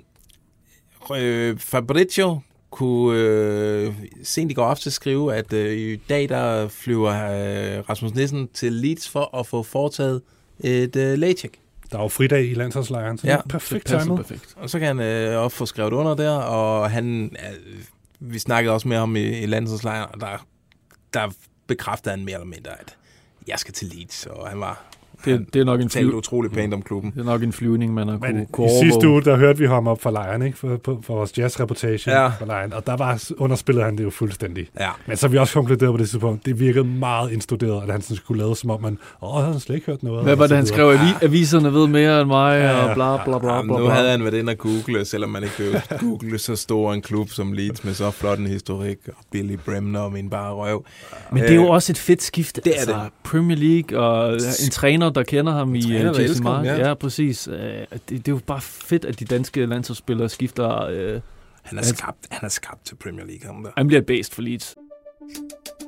[1.16, 2.40] øh, Fabrizio
[2.70, 8.14] kunne øh, sent i går aftes skrive, at øh, i dag der flyver øh, Rasmus
[8.14, 10.22] Nissen til Leeds for at få foretaget
[10.60, 11.61] et øh, lægecheck.
[11.92, 14.16] Der er jo fridag i landsholdslejren, så Ja, ja, perfekt Det timet.
[14.16, 14.54] perfekt.
[14.56, 17.82] Og så kan han øh, også få skrevet under der, og han, øh,
[18.20, 20.46] vi snakkede også med ham i, i landsholdslejren, og der,
[21.14, 21.30] der
[21.66, 22.96] bekræftede han mere eller mindre, at
[23.48, 24.84] jeg skal til Leeds, og han var
[25.24, 27.10] Det, det, er nok en talte fly, utrolig pænt om klubben.
[27.10, 29.58] det er nok en flyvning, man har kunne, Men kunne i sidste uge, der hørte
[29.58, 30.58] vi ham op fra lejren, ikke?
[30.58, 32.22] For, på, for vores jazzreportage Ja.
[32.22, 32.28] ja.
[32.28, 34.66] fra lejren, og der var underspillede han det jo fuldstændig.
[34.80, 34.88] Ja.
[35.06, 38.16] Men så vi også konkluderet på det tidspunkt, det virkede meget instuderet, at han sådan
[38.16, 40.22] skulle lave som om man, åh, han slet ikke hørt noget.
[40.24, 40.76] Hvad var det, han videre.
[40.96, 41.08] skrev?
[41.08, 42.84] Avi- Aviserne ved mere end mig, Ja, ja.
[42.88, 43.78] og bla bla bla Jamen, bla.
[43.78, 43.94] nu bla.
[43.94, 47.30] havde han været inde og google, selvom man ikke vil google så stor en klub
[47.30, 50.84] som Leeds med så flot en historik, og Billy Bremner og min bare røv.
[51.32, 52.60] Men det er jo Øh, også et fedt skifte.
[52.64, 53.00] det er altså, det.
[53.24, 56.64] Premier League og en træner, der kender ham i træner, uh, der Jesse elsker ham,
[56.64, 56.78] Mark.
[56.78, 56.88] ja.
[56.88, 57.48] Ja, præcis.
[57.48, 60.86] Uh, det, det er jo bare fedt, at de danske landsholdsspillere skifter.
[61.14, 61.20] Uh,
[61.62, 63.70] Han er skabt, han er skabt til Premier League, ham der.
[63.76, 64.74] han bliver based for Leeds.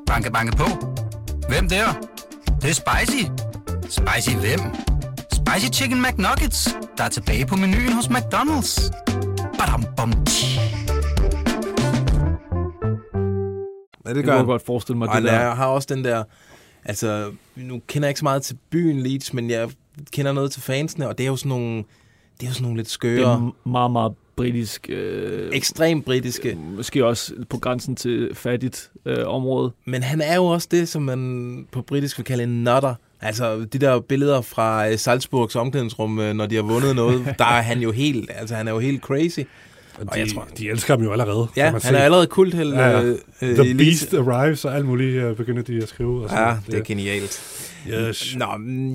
[0.06, 0.64] Banke, banke på.
[1.48, 1.84] Hvem der?
[2.46, 3.24] Det, det er spicy.
[3.82, 4.60] Spicy hvem?
[5.32, 8.90] Spicy Chicken McNuggets, der er tilbage på menuen hos McDonald's.
[9.58, 10.58] Badum, bom, tji.
[14.06, 15.32] Ja, det Det gør kan jeg godt forestille mig, Og det der.
[15.32, 16.24] er, har også den der...
[16.84, 19.70] Altså, nu kender jeg ikke så meget til byen Leeds, men jeg
[20.12, 21.76] kender noget til fansene, og det er jo sådan nogle,
[22.40, 24.86] det er jo sådan nogle lidt Det skøre, er meget, meget britisk.
[24.88, 26.58] Øh, ekstremt britiske.
[26.76, 29.72] måske også på grænsen til fattigt øh, område.
[29.84, 32.94] Men han er jo også det, som man på britisk vil kalde en nutter.
[33.20, 37.44] Altså, de der billeder fra øh, Salzburgs omklædningsrum, øh, når de har vundet noget, der
[37.44, 39.40] er han jo helt, altså han er jo helt crazy.
[39.98, 41.46] Og Og de, jeg tror- de elsker dem jo allerede.
[41.56, 41.98] Ja, kan man han se.
[41.98, 42.72] er allerede kultheld.
[42.74, 43.02] Ja, ja.
[43.02, 46.22] øh, øh, The i Beast Arrives, og alt muligt øh, begynder de at skrive.
[46.24, 46.44] Og sådan.
[46.44, 47.42] Ja, det er genialt.
[47.88, 48.36] Yes.
[48.36, 48.46] Nå,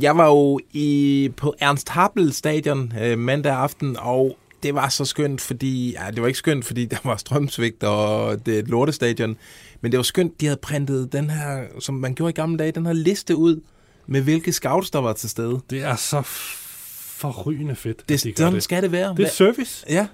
[0.01, 5.05] jeg var jo i, på Ernst Happel stadion øh, mandag aften, og det var så
[5.05, 5.91] skønt, fordi...
[5.91, 9.37] Ja, det var ikke skønt, fordi der var strømsvigt, og det er et lortestadion.
[9.81, 12.71] Men det var skønt, de havde printet den her, som man gjorde i gamle dage,
[12.71, 13.61] den her liste ud
[14.07, 15.59] med hvilke scouts, der var til stede.
[15.69, 18.63] Det er så forrygende fedt, Det, de sådan det.
[18.63, 19.13] skal det være.
[19.17, 19.85] Det er service.
[19.89, 20.07] Ja,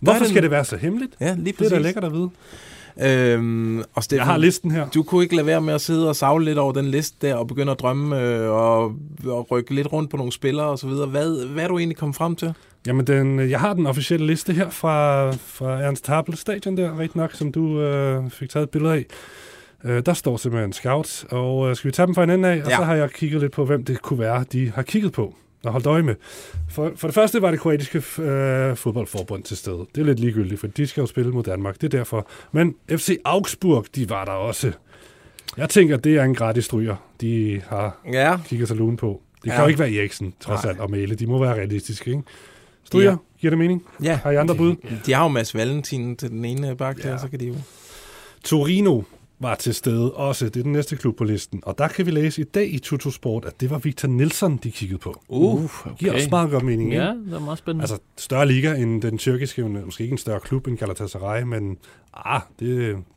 [0.00, 1.14] Hvorfor skal det være så hemmeligt?
[1.20, 1.72] ja, lige Det er præcis.
[1.72, 2.30] da lækkert at vide.
[3.02, 4.88] Øhm, og Steffen, Jeg har listen her.
[4.88, 7.34] du kunne ikke lade være med at sidde og savle lidt over den liste der,
[7.34, 8.92] og begynde at drømme øh, og,
[9.26, 11.06] og rykke lidt rundt på nogle spillere og så videre.
[11.06, 12.52] Hvad, hvad er du egentlig kommet frem til?
[12.86, 17.16] Jamen, den, jeg har den officielle liste her fra, fra Ernst Happel Stadion der, rigtig
[17.18, 19.04] nok, som du øh, fik taget et billede af.
[19.84, 22.62] Øh, der står simpelthen scouts, og øh, skal vi tage dem fra en ende af?
[22.64, 22.76] Og Ja.
[22.76, 25.34] så har jeg kigget lidt på, hvem det kunne være, de har kigget på
[25.64, 26.14] og holdt øje med.
[26.68, 29.86] For, for det første var det kroatiske øh, fodboldforbund til stede.
[29.94, 31.74] Det er lidt ligegyldigt, for de skal jo spille mod Danmark.
[31.80, 32.28] Det er derfor.
[32.52, 34.72] Men FC Augsburg, de var der også.
[35.56, 39.20] Jeg tænker, det er en gratis stryger, de har Ja, kigget sig lun på.
[39.34, 39.62] Det kan Ja.
[39.62, 40.70] jo ikke være Eriksen, trods Nej.
[40.70, 41.14] alt, og Mæle.
[41.14, 42.22] De må være realistiske, ikke?
[42.84, 43.16] Stryger, Ja.
[43.40, 43.84] giver det mening?
[44.02, 44.20] ja.
[44.22, 44.74] Har I andre bud?
[45.06, 47.18] De har jo Mads Valentin til den ene bak der, Ja.
[47.18, 47.54] så kan de jo...
[48.44, 49.02] Torino
[49.40, 50.44] var til stede også.
[50.44, 51.60] Det er den næste klub på listen.
[51.66, 54.56] Og der kan vi læse i dag i Tutu Sport, at det var Victor Nielsen,
[54.56, 55.20] de kiggede på.
[55.28, 55.90] Uh, Okay.
[55.98, 57.82] Giver også meget godt mening, Ja, det er meget spændende.
[57.82, 61.76] Altså, større liga end den tyrkiske, måske ikke en større klub end Galatasaray, men
[62.14, 62.68] ah, det,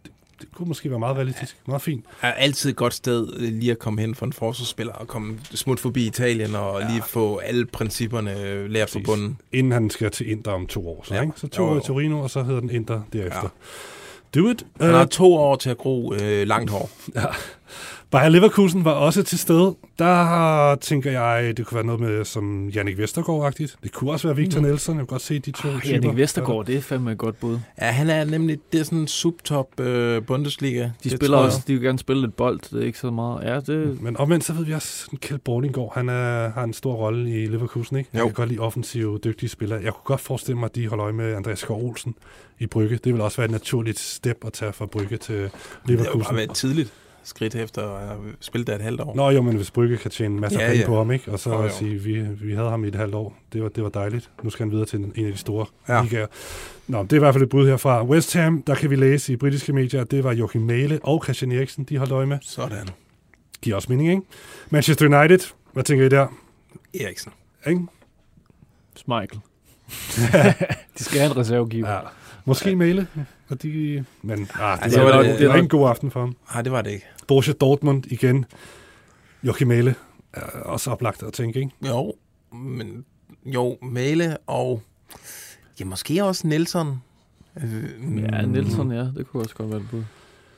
[0.04, 1.58] det, det kunne måske være meget realistisk.
[1.68, 2.06] Meget fint.
[2.22, 5.80] er altid et godt sted lige at komme hen for en forsvarsspiller og komme smut
[5.80, 6.88] forbi Italien og ja.
[6.90, 9.06] lige få alle principperne øh, lært på Præcis.
[9.06, 9.38] bunden.
[9.52, 11.04] Inden han skal til Inter om to år.
[11.08, 11.22] Så, Ja.
[11.22, 11.34] ikke?
[11.36, 13.40] så to år i Torino, og så hedder den Inter derefter.
[13.44, 13.48] Ja.
[14.36, 14.66] Do it.
[14.82, 16.90] Han Uh, har to år til at gro øh, langt hår.
[18.12, 19.76] Bayer Leverkusen var også til stede.
[20.00, 23.76] Der tænker jeg, det kunne være noget med som Jannik Vestergaard-agtigt.
[23.84, 24.66] Det kunne også være Victor mm.
[24.66, 24.94] Nielsen.
[24.94, 25.80] Jeg kan godt se de to typer.
[25.90, 27.60] Jannik Vestergaard, det er fandme et godt bud.
[27.82, 30.84] Ja, han er nemlig, det er sådan en subtop øh, Bundesliga.
[30.84, 33.44] De Det spiller også, de vil gerne spille lidt bold, det er ikke så meget.
[33.44, 36.74] Ja, det, Men omvendt, så ved vi også, at Kjeld Borlinggaard, han er, har en
[36.74, 38.10] stor rolle i Leverkusen, ikke?
[38.14, 38.26] Jeg Jo.
[38.26, 39.80] kan godt lide offensive, dygtige spillere.
[39.84, 42.16] Jeg kunne godt forestille mig, at de holder øje med Andreas Skov Olsen
[42.64, 42.98] i Brygge.
[43.04, 45.50] Det vil også være et naturligt step at tage fra Brygge til Det er
[45.90, 46.22] jo Leverkusen.
[46.24, 49.16] bare været et tidligt skridt efter at have spillet der et halvt år.
[49.16, 50.88] Nå jo, men hvis Brygge kan tjene masser af Ja, penge ja.
[50.88, 51.32] på ham, ikke?
[51.32, 51.62] Og så jo.
[51.62, 53.38] at sige, vi, vi havde ham i et halvt år.
[53.54, 54.30] Det var, det var dejligt.
[54.44, 56.04] Nu skal han videre til en, en af de store Ja.
[56.04, 56.28] ligaer.
[56.88, 58.04] Nå, det er i hvert fald et bud herfra.
[58.06, 61.24] West Ham, der kan vi læse i britiske medier, at det var Joachim Mæle og
[61.24, 62.38] Christian Eriksen, de holdt øje med.
[62.42, 62.88] Sådan.
[63.62, 64.22] Giver også mening, ikke?
[64.70, 65.40] Manchester United,
[65.74, 66.28] hvad tænker I der?
[67.02, 67.32] Eriksen.
[67.68, 67.82] Ikke?
[68.96, 69.40] Schmeichel.
[70.98, 71.90] de skal have en reservegiver.
[71.92, 72.00] Ja.
[72.46, 73.08] Måske Mæle.
[73.50, 75.70] Og de, men ah, det, Altså, var, det var det, det- det var ikke en
[75.70, 76.36] god aften for ham.
[76.54, 77.06] Nej, det var det ikke.
[77.28, 78.46] Borussia Dortmund igen.
[79.44, 79.96] Joachim Mæle
[80.34, 81.72] er også oplagt at tænke, ikke?
[81.88, 82.14] Jo,
[82.54, 83.06] men
[83.46, 84.82] jo, Male og
[85.80, 87.02] ja, måske også Nelson.
[87.64, 87.84] Øh,
[88.24, 90.04] Ja, Nielsen, ja, det kunne også godt være et bud.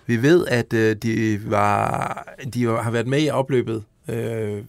[0.06, 3.84] Vi ved, at øh, de, var, de har været med i opløbet.
[4.10, 4.64] Øh,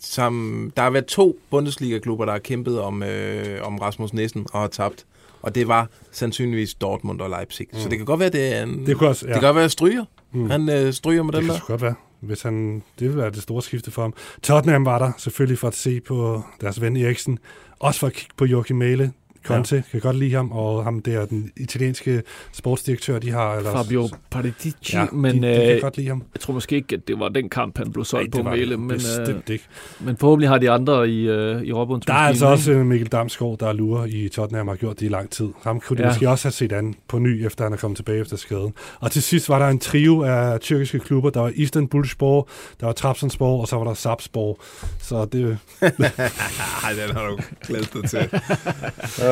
[0.00, 4.60] som, der har været to Bundesliga-klubber, der har kæmpet om, øh, om Rasmus Nissen og
[4.60, 5.06] har tabt.
[5.42, 7.66] Og det var sandsynligvis Dortmund og Leipzig.
[7.72, 7.78] Mm.
[7.78, 8.86] Så det kan godt være, det er en...
[8.86, 9.38] Det kunne også, det ja.
[9.38, 10.04] kan godt være, at Stryger.
[10.32, 10.50] Mm.
[10.50, 11.58] Han øh, stryger med Det den kan der.
[11.58, 11.94] sgu godt være.
[12.20, 14.14] Hvis han, det vil være det store skifte for ham.
[14.42, 17.38] Tottenham var der selvfølgelig for at se på deres ven Eriksen.
[17.78, 19.12] Også for at kigge på Joachim Mæle.
[19.44, 19.82] Conte ja.
[19.90, 23.54] kan godt lide ham, og ham der, den italienske sportsdirektør, de har.
[23.54, 26.22] Eller, Fabio Paratici, ja, men de, de kan øh, godt lide ham.
[26.34, 28.50] jeg tror måske ikke, at det var den kamp, han blev solgt Nej, det på
[28.50, 29.64] Mæle, det men, øh, bestemt ikke.
[30.00, 33.08] men forhåbentlig har de andre i, øh, i Robins Der er altså også øh, Mikkel
[33.08, 35.48] Damsgaard, der er lurer i Tottenham, har gjort det i lang tid.
[35.62, 36.08] Ham kunne de ja.
[36.08, 38.72] måske også have set an på ny, efter han er kommet tilbage efter skaden.
[39.00, 41.30] Og til sidst var der en trio af tyrkiske klubber.
[41.30, 42.48] Der var Istanbulspor,
[42.80, 44.58] der var Trabzonspor, og så var der Sapspor.
[45.00, 45.42] Så det,
[45.82, 48.28] Nej, den har du glædet dig til.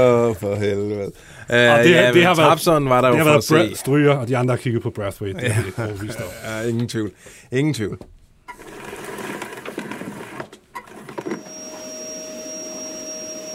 [0.00, 1.04] Åh, oh, for helvede.
[1.04, 3.70] Uh, det- ja, det har været- Trabzon var der det jo har for været at
[3.70, 3.76] se.
[3.76, 5.40] Stryger, og de andre har kigget på Brathwaite.
[5.40, 6.24] Det er helt overbevist om.
[6.62, 7.10] Ja, ingen tvivl.
[7.52, 7.98] Ingen tvivl.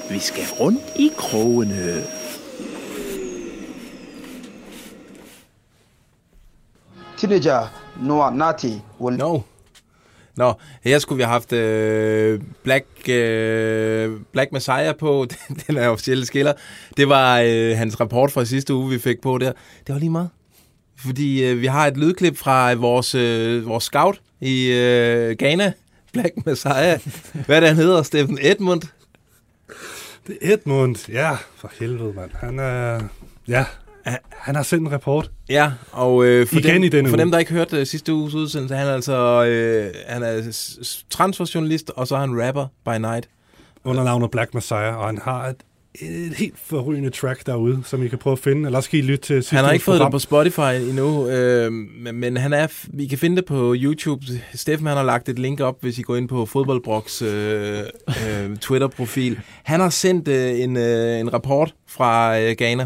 [0.10, 2.04] Vi skal rundt i krogene.
[7.18, 7.68] Teenager
[8.02, 9.40] Noah Nati will No.
[10.38, 15.28] Nå, her skulle vi have haft øh, Black, øh, Black Messiah på,
[15.68, 16.54] den er officielle skiller.
[16.98, 19.52] Det var øh, hans rapport fra sidste uge, vi fik på der.
[19.88, 20.30] Det var lige meget.
[20.98, 25.74] Fordi øh, vi har et lydklip fra øh, vores, øh, vores scout i øh, Ghana,
[26.14, 27.00] Black Messiah.
[27.46, 28.04] Hvad er det, han hedder?
[28.04, 28.82] Steffen Edmund?
[30.28, 31.10] Det er Edmund.
[31.12, 32.32] Ja, for helvede, mand.
[32.34, 33.02] Han er...
[33.48, 33.66] Ja,
[34.32, 35.32] han har sendt en rapport.
[35.50, 37.22] Ja, og øh, for, Igen dem, i denne for uge.
[37.22, 40.42] dem, der ikke hørte øh, sidste uges udsendelse, han er altså øh, han er
[41.10, 43.30] transferjournalist, og så er han rapper by night.
[43.84, 45.56] under navnet Black Messiah, og han har et
[46.02, 49.02] et helt forrygende track derude, som I kan prøve at finde, eller også skal I
[49.02, 50.12] lytte til sidste Han har ikke fået det program.
[50.12, 51.72] på Spotify endnu, øh,
[52.14, 54.26] men, han er, vi kan finde det på YouTube.
[54.54, 58.58] Steffen han har lagt et link op, hvis I går ind på Fodboldbroks øh, øh,
[58.58, 59.40] Twitter-profil.
[59.64, 62.86] Han har sendt øh, en, øh, en rapport fra øh, Ghana.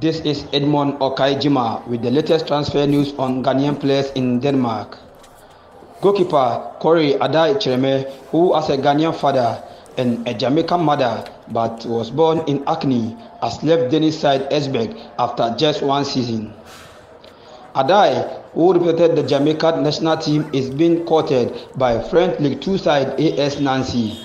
[0.00, 4.98] This is Edmond Okaijima with the latest transfer news on Ghanaian players in Denmark.
[6.00, 9.62] Goalkeeper Corey Adai Chireme, who has a Ghanaian father
[9.98, 15.54] and a Jamaican mother but was born in Acne, has left Danish side Esbjerg after
[15.58, 16.54] just one season.
[17.74, 23.20] Adai, who represented the Jamaican national team, is being courted by French League Two side
[23.20, 24.18] AS Nancy.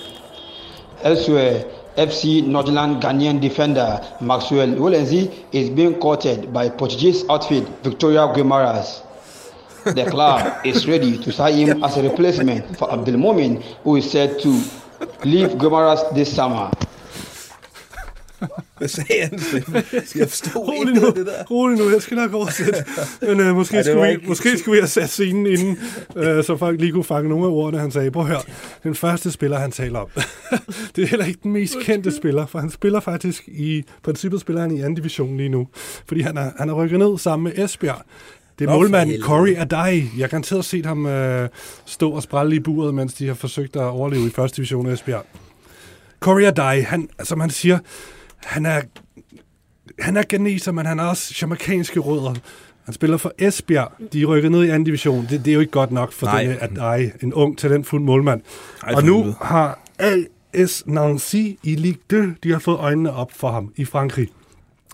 [1.03, 1.65] Elsewhere,
[1.97, 9.01] FC Nordland Ghanaian defender Maxwell Wolenzi is being courted by Portuguese outfit Victoria Guimaras.
[9.83, 14.39] The club is ready to sign him as a replacement for Abdelmomin, who is said
[14.41, 14.49] to
[15.25, 16.69] leave Guimaras this summer.
[18.77, 19.39] Hvad sagde han?
[20.15, 21.01] Jeg forstod Rolig nu,
[21.51, 22.85] rolig nu, jeg skal nok oversætte.
[23.21, 25.45] Men øh, måske, Ej, det skulle var vi, ikke- måske skulle vi have sat scenen
[25.47, 25.77] inden,
[26.15, 28.11] øh, så folk lige kunne fange nogle af ordene, han sagde.
[28.11, 28.41] Prøv at høre,
[28.83, 30.07] den første spiller, han taler om.
[30.95, 34.61] det er heller ikke den mest kendte spiller, for han spiller faktisk i, princippet spiller
[34.61, 35.67] han i anden division lige nu.
[36.07, 38.01] Fordi han er, han er rykket ned sammen med Esbjerg.
[38.59, 39.25] Det er Nå, for målmand helvede.
[39.27, 39.97] Corey Adai.
[40.17, 41.49] Jeg har garanteret set ham øh,
[41.85, 44.93] stå og sprælle i buret, mens de har forsøgt at overleve i første division af
[44.93, 45.25] Esbjerg.
[46.19, 47.79] Corey Adai, han, som han siger,
[48.45, 48.81] han er
[49.99, 52.33] han er ganeser, men han har også jamaikanske rødder.
[52.85, 53.91] Han spiller for Esbjerg.
[54.13, 55.27] De er rykket ned i anden division.
[55.29, 56.41] Det, det er jo ikke godt nok for Nej.
[56.41, 58.41] denne at ej, en ung, talentfuld målmand.
[58.83, 63.51] Ej, og nu har AS Nancy i Ligue 2, de har fået øjnene op for
[63.51, 64.29] ham i Frankrig.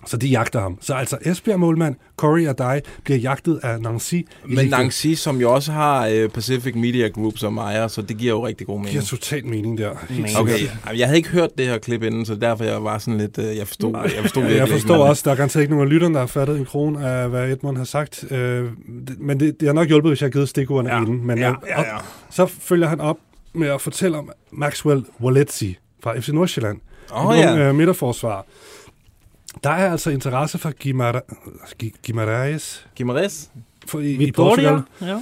[0.06, 0.78] Så de jagter ham.
[0.80, 4.24] Så altså Esbjerg-målmand Corey Adai bliver jagtet af Nancy Men
[4.58, 4.76] Ligue 2.
[4.76, 8.46] Nancy, som jo også har øh, Pacific Media Group som ejer, så det giver jo
[8.46, 8.92] rigtig god Det mening.
[8.92, 9.90] giver totalt mening der.
[10.08, 10.98] Helt Okay, sikkert.
[10.98, 13.38] Jeg havde ikke hørt det her klip inden, så derfor jeg var sådan lidt...
[13.38, 15.88] Øh, jeg forstod, jeg forstod jeg ikke, forstår men- også, der er garanteret ikke nogen
[15.88, 18.24] af lytterne, der har fattet en krone af, hvad Edmund har sagt.
[18.30, 18.38] Øh,
[19.08, 21.26] det- men det, det har nok hjulpet, hvis jeg har givet stikordene Ja, inden.
[21.26, 21.96] Men, ja, ja, ja.
[21.96, 23.16] og Så følger han op
[23.54, 26.78] med at fortælle om Maxwell Woletzi fra FC Nordsjælland.
[27.16, 27.50] Åh, en ja.
[27.52, 28.46] ung, øh, midterforsvar.
[29.64, 30.72] Der er altså interesse for
[32.06, 33.50] Guimaraes Gimares?
[33.86, 34.70] for i, i Victoria?
[34.70, 35.18] Portugal.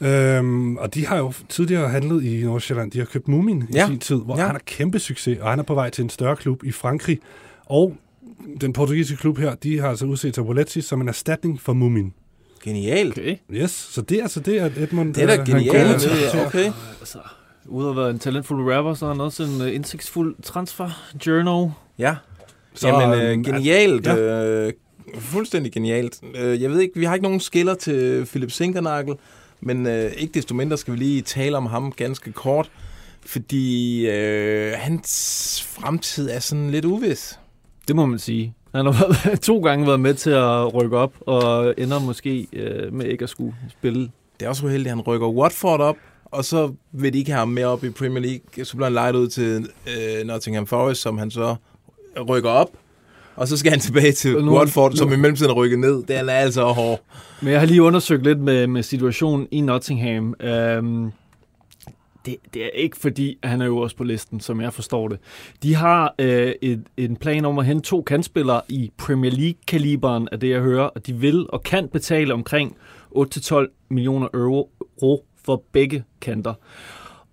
[0.00, 0.38] Ja.
[0.38, 2.90] Øhm, og de har jo tidligere handlet i Nordsjælland.
[2.90, 3.84] De har købt Mumin Ja.
[3.86, 4.42] i sin tid, hvor Ja.
[4.42, 7.18] han har kæmpe succes, og han er på vej til en større klub i Frankrig.
[7.66, 7.96] Og
[8.60, 10.34] den portugisiske klub her, de har altså udset
[10.68, 12.12] til som en erstatning for Mumin.
[12.64, 13.18] Genialt.
[13.18, 13.36] Okay.
[13.52, 15.14] Yes, så det er altså det, at Edmund...
[15.14, 16.08] Det er da øh, han genialt.
[16.46, 16.72] Okay.
[17.00, 17.18] Altså,
[17.66, 20.88] ude at være en talentfuld rapper, så har han også en uh, indsigtsfuld transfer
[21.26, 21.70] journal.
[21.98, 22.16] Ja.
[22.74, 24.06] Så, Jamen, øh, øhm, genialt.
[24.06, 24.14] ja.
[24.14, 24.66] Ja.
[24.66, 24.72] Øh,
[25.18, 26.20] fuldstændig genialt.
[26.34, 29.14] Øh, jeg ved ikke, vi har ikke nogen skiller til Philip Sinkernagel,
[29.60, 32.70] men øh, ikke desto mindre skal vi lige tale om ham ganske kort,
[33.26, 37.38] fordi øh, hans fremtid er sådan lidt uvis.
[37.88, 38.54] Det må man sige.
[38.74, 43.06] Han har to gange været med til at rykke op, og ender måske øh, med
[43.06, 44.10] ikke at skulle spille.
[44.40, 47.38] Det er også uheldigt, at han rykker Watford op, og så vil de ikke have
[47.38, 48.64] ham med op i Premier League.
[48.64, 51.56] Så bliver han lejet ud til øh, Nottingham Forest, som han så
[52.28, 52.68] rykker op.
[53.36, 56.02] Og så skal han tilbage til nu- Watford, som nu- i mellemtiden er rykket ned.
[56.02, 57.00] Den er altså hård.
[57.42, 60.34] Men jeg har lige undersøgt lidt med, med situationen i Nottingham.
[60.40, 61.12] Øhm,
[62.26, 65.18] det, det er ikke fordi, han er øverst på listen, som jeg forstår det.
[65.62, 70.40] De har øh, et, en plan om at hente to kantspillere i Premier League-kaliberen af
[70.40, 72.76] det, jeg hører, og de vil og kan betale omkring
[73.16, 74.70] 8-12 millioner euro
[75.44, 76.54] for begge kanter.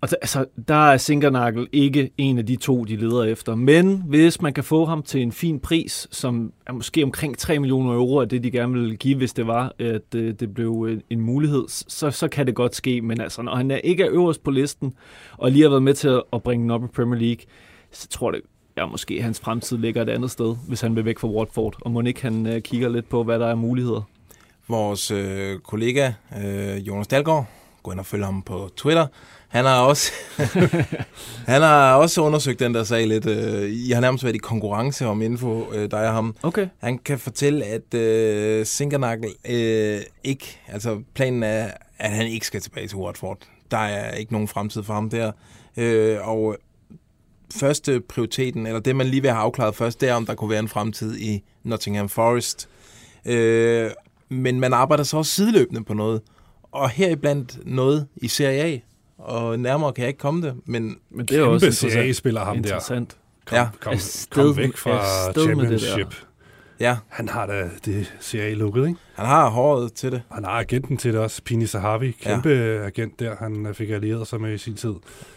[0.00, 3.54] Og der, altså, der er Sinkernagel ikke en af de to, de leder efter.
[3.54, 7.58] Men hvis man kan få ham til en fin pris, som er måske omkring 3
[7.58, 10.86] millioner euro, af det de gerne vil give, hvis det var, at øh, det blev
[10.88, 13.00] øh, en mulighed, så, så kan det godt ske.
[13.00, 14.94] Men altså, når han er ikke er øverst på listen,
[15.32, 17.44] og lige har været med til at, bringe den op i Premier League,
[17.92, 18.40] så tror jeg,
[18.76, 21.76] ja, måske hans fremtid ligger et andet sted, hvis han vil væk fra Watford.
[21.80, 24.02] Og må ikke han øh, kigger lidt på, hvad der er muligheder.
[24.68, 26.12] Vores øh, kollega
[26.44, 27.46] øh, Jonas Dalgaard,
[27.82, 29.06] gå ind og følge ham på Twitter,
[29.50, 30.12] han har også,
[31.52, 33.26] han har også undersøgt den der sag lidt.
[33.26, 36.36] Øh, I har nærmest været i konkurrence om info, øh, dig og ham.
[36.42, 36.68] Okay.
[36.78, 42.60] Han kan fortælle, at øh, Sinkernagel øh, ikke, altså planen er, at han ikke skal
[42.60, 43.38] tilbage til Watford.
[43.70, 45.32] Der er ikke nogen fremtid for ham der.
[45.76, 46.56] Øh, og
[47.54, 50.50] første prioriteten, eller det man lige vil have afklaret først, det er, om der kunne
[50.50, 52.68] være en fremtid i Nottingham Forest.
[53.24, 53.90] Øh,
[54.28, 56.20] men man arbejder så også sideløbende på noget.
[56.72, 58.78] Og heriblandt noget i Serie A.
[59.18, 61.92] Og nærmere kan jeg ikke komme det, men Men det er også Kæmpe interessant.
[61.92, 62.62] CA-spiller ham der.
[62.62, 63.16] interessant.
[63.46, 63.68] Kom, Ja.
[63.80, 64.90] kom, Afsted kom med- væk fra
[65.32, 65.42] der.
[65.46, 66.14] championship.
[66.80, 68.98] Ja, Han har da det CIA lukket, ikke?
[69.14, 70.22] han har håret til det.
[70.32, 72.86] Han har agenten til det også, Pini Sahavi, kæmpe ja.
[72.86, 74.94] agent der, han fik allieret sig med i sin tid.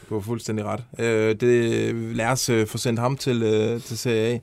[0.10, 0.84] Du har fuldstændig ret.
[1.00, 4.40] Øh, det, lad os øh, få sendt ham til, øh, til CIA.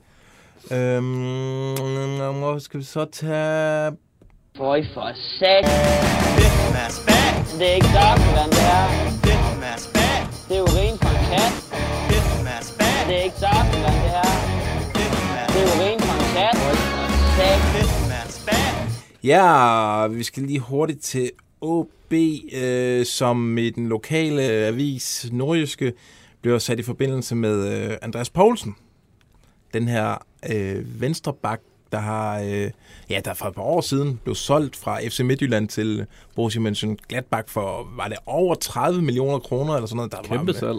[0.71, 3.91] Øhm, hvor skal vi så tage...
[4.57, 5.65] Føj for sat.
[7.59, 8.85] Det er ikke saftevand, det her.
[10.49, 11.53] Det er urin fra en kat.
[13.07, 14.29] Det er ikke saftevand, det her.
[15.53, 16.55] Det er urin fra en kat.
[16.57, 16.75] Føj
[17.71, 18.61] for sat.
[19.23, 21.31] Ja, vi skal lige hurtigt til
[21.61, 22.13] OB,
[22.53, 25.93] øh, som i den lokale avis Nordjyske
[26.41, 28.75] blev sat i forbindelse med øh, Andreas Poulsen.
[29.73, 30.17] Den her
[30.49, 31.61] øh, venstreback,
[31.91, 32.71] der har, øh,
[33.09, 37.47] ja, der for et par år siden blev solgt fra FC Midtjylland til Borussia Mönchengladbach
[37.47, 40.11] for, var det over 30 millioner kroner eller sådan noget?
[40.11, 40.77] Der Kæmpe var, salg.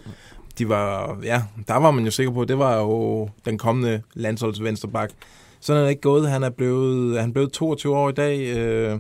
[0.59, 4.63] de var, ja, der var man jo sikker på, det var jo den kommende landsholds
[4.63, 5.13] venstreback.
[5.61, 6.31] Sådan er det ikke gået.
[6.31, 8.99] Han er blevet, han er blevet 22 år i dag, øh,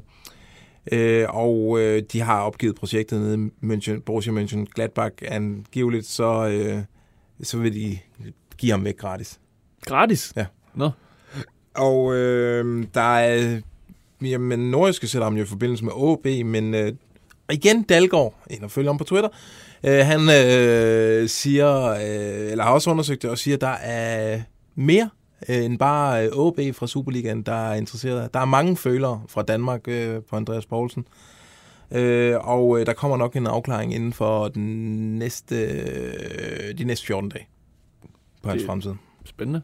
[0.92, 5.10] øh, og øh, de har opgivet projektet nede i München, Borussia Mönchengladbach.
[5.22, 6.82] Angiveligt, så, øh,
[7.42, 7.98] så vil de
[8.58, 9.40] give ham væk gratis.
[9.86, 10.32] Gratis?
[10.36, 10.46] Ja.
[10.74, 10.90] Nå.
[11.74, 13.60] Og øh, der er...
[14.22, 16.92] Jamen, Nordiske sætter ham jo i forbindelse med OB, men øh,
[17.52, 19.28] igen Dalgaard, en af følgeren på Twitter,
[19.84, 24.40] øh, han øh, siger, øh, eller har også undersøgt det, og siger, at der er
[24.74, 25.10] mere
[25.48, 28.34] øh, end bare øh, OB fra Superligaen, der er interesseret.
[28.34, 31.06] Der er mange følere fra Danmark øh, på Andreas Poulsen.
[31.90, 37.06] Øh, og øh, der kommer nok en afklaring inden for den næste, øh, de næste
[37.06, 37.46] 14 dage
[38.42, 38.94] på hans fremtid
[39.24, 39.62] Spændende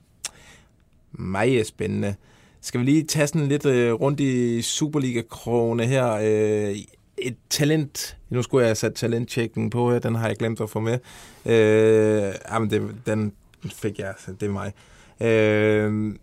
[1.13, 2.15] meget spændende.
[2.61, 6.13] Skal vi lige tage sådan lidt øh, rundt i Superliga-krogene her.
[6.13, 6.77] Øh,
[7.19, 8.17] et talent.
[8.31, 9.99] Nu skulle jeg have sat talenttjekken på her.
[9.99, 10.99] Den har jeg glemt at få med.
[11.47, 13.33] Øh, jamen, det, den
[13.65, 14.15] fik jeg.
[14.41, 14.73] Det er mig.
[15.21, 16.15] Øh,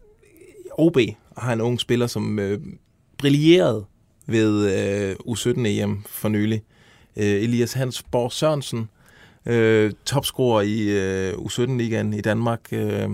[0.77, 0.97] OB
[1.37, 2.59] har en ung spiller, som øh,
[3.17, 3.85] brillerede
[4.27, 4.73] ved
[5.09, 6.63] øh, U17-EM for nylig.
[7.17, 8.89] Øh, Elias Hansborg Sørensen,
[9.45, 12.59] øh, topscorer i øh, U17-ligaen i Danmark.
[12.71, 13.09] Øh,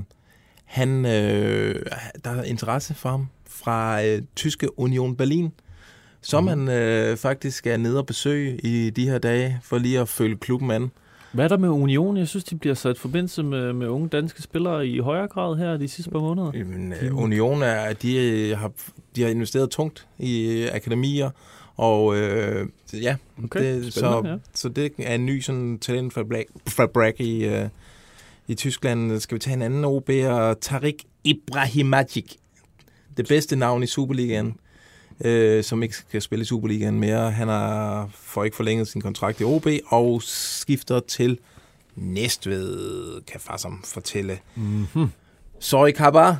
[0.71, 1.85] han, øh,
[2.25, 5.51] der er interesse for ham fra øh, tyske Union Berlin,
[6.21, 6.47] som mm.
[6.47, 10.37] han øh, faktisk er nede og besøge i de her dage, for lige at følge
[10.37, 10.91] klubben an.
[11.31, 12.17] Hvad er der med Union?
[12.17, 15.57] Jeg synes, de bliver sat i forbindelse med, med unge danske spillere i højere grad
[15.57, 16.51] her de sidste par måneder.
[16.53, 18.71] Jamen, øh, Union er, de, øh, har,
[19.15, 21.29] de har investeret tungt i øh, akademier,
[21.77, 24.35] og øh, ja, Okay, det, så, ja.
[24.53, 27.69] så det er en ny sådan talentfabrik i, øh,
[28.51, 29.19] i Tyskland.
[29.19, 30.53] Skal vi tage en anden OB'er?
[30.61, 32.35] Tarik Ibrahimagic.
[33.17, 34.57] Det bedste navn i Superligaen,
[35.25, 37.31] øh, som ikke skal spille i Superligaen mere.
[37.31, 41.39] Han har får ikke forlænget sin kontrakt i OB og skifter til
[41.95, 44.39] Næstved, kan Fassam fortælle.
[44.55, 45.07] Mm-hmm.
[45.59, 46.39] Sorry, Kabar.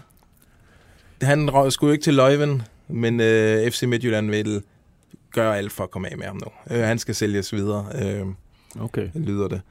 [1.22, 4.64] Han skulle ikke til Løjven, men øh, FC Midtjylland vil
[5.32, 6.76] gøre alt for at komme af med ham nu.
[6.76, 8.26] Øh, han skal sælges videre, øh,
[8.80, 9.10] Okay.
[9.16, 9.62] lyder det.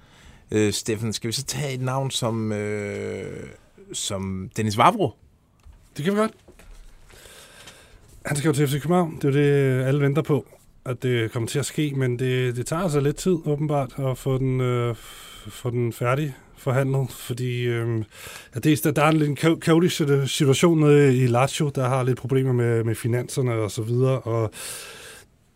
[0.52, 3.42] Øh, Steffen, skal vi så tage et navn som, øh,
[3.92, 5.10] som Dennis Vavro?
[5.96, 6.32] Det kan vi godt.
[8.26, 9.16] Han skal jo til FC København.
[9.16, 10.46] Det er jo det, øh, alle venter på,
[10.84, 14.18] at det kommer til at ske, men det, det tager altså lidt tid, åbenbart, at
[14.18, 14.94] få den, øh,
[15.48, 17.98] få den færdig forhandlet, fordi øh,
[18.54, 22.18] ja, det, er- der er en lidt kaotisk situation nede i Lazio, der har lidt
[22.18, 24.50] problemer med, med finanserne og så videre, og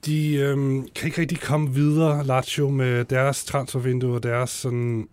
[0.07, 0.57] de øh,
[0.95, 5.09] kan ikke rigtig komme videre, Lazio, med deres transfervindue og deres sådan,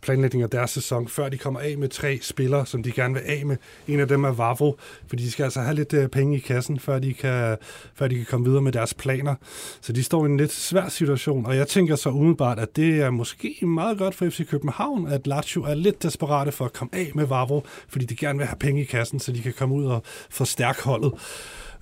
[0.00, 3.22] planlægning af deres sæson, før de kommer af med tre spillere, som de gerne vil
[3.26, 3.56] af med.
[3.88, 6.80] En af dem er Vavro, fordi de skal altså have lidt øh, penge i kassen,
[6.80, 7.56] før de, kan,
[7.94, 9.34] før de kan komme videre med deres planer.
[9.80, 13.00] Så de står i en lidt svær situation, og jeg tænker så umiddelbart, at det
[13.00, 16.94] er måske meget godt for FC København, at Lazio er lidt desperate for at komme
[16.94, 19.74] af med Vavro, fordi de gerne vil have penge i kassen, så de kan komme
[19.74, 21.12] ud og forstærke holdet.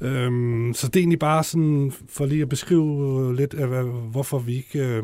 [0.00, 4.56] Øhm, så det er egentlig bare sådan, for lige at beskrive lidt, af, hvorfor vi
[4.56, 4.78] ikke...
[4.78, 5.02] Øh,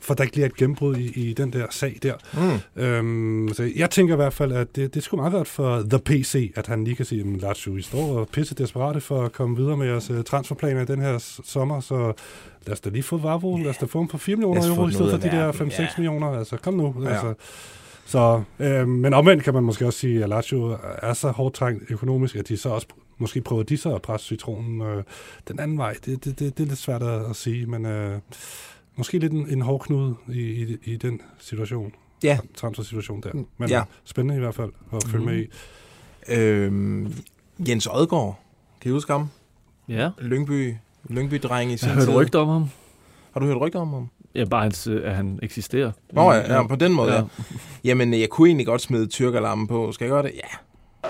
[0.00, 2.14] for der ikke bliver et gennembrud i, i den der sag der.
[2.76, 2.82] Mm.
[2.82, 5.82] Øhm, så jeg tænker i hvert fald, at det, det er sgu meget godt for
[5.90, 9.22] The PC, at han lige kan sige, at Lazio, I står og pisse desperate for
[9.22, 12.12] at komme videre med jeres uh, transferplaner i den her sommer, så
[12.66, 14.88] lad os da lige få Vavro, lad os da få ham for 4 millioner euro,
[14.88, 15.88] i stedet for de der verden, 5-6 ja.
[15.96, 16.26] millioner.
[16.28, 16.94] Altså, kom nu.
[17.02, 17.08] Ja.
[17.08, 17.34] Altså.
[18.06, 21.90] Så, øh, men omvendt kan man måske også sige, at Lazio er så hårdt trængt
[21.90, 22.86] økonomisk, at de så også
[23.18, 25.02] måske prøver de så at presse citronen øh,
[25.48, 25.92] den anden vej.
[26.04, 28.18] Det, det, det, det er lidt svært at, at sige, men øh,
[28.96, 31.92] måske lidt en, en hård knude i, i, i den situation.
[32.22, 32.38] Ja.
[32.54, 33.30] Transfersituation der.
[33.58, 33.82] Men Ja.
[34.04, 35.46] spændende i hvert fald at følge med i.
[36.28, 37.14] Øhm,
[37.68, 38.40] Jens Odgaard,
[38.80, 39.28] kan I huske ham?
[39.88, 40.10] Ja.
[40.18, 40.74] Lyngby,
[41.08, 42.68] Lyngby-dreng i sin Jeg har hørt rygter om ham.
[43.32, 44.08] Har du hørt rygter om ham?
[44.34, 45.92] Ja, bare hans, øh, at han eksisterer.
[46.12, 47.18] Nå ja, ja, på den måde, ja.
[47.18, 47.24] Ja.
[47.84, 49.92] Jamen, jeg kunne egentlig godt smide tyrkerlammen på.
[49.92, 50.32] Skal jeg gøre det?
[50.34, 51.08] Ja.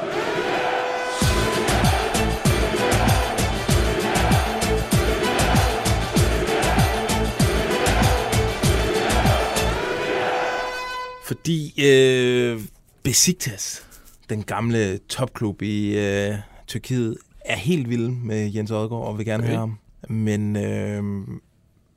[11.47, 12.61] Fordi øh,
[13.03, 13.87] Besiktas,
[14.31, 16.35] den gamle topklub i øh,
[16.67, 19.49] Tyrkiet, er helt vild med Jens Odgaard og vil gerne Okay.
[19.53, 19.79] have ham.
[20.09, 21.03] Men, øh,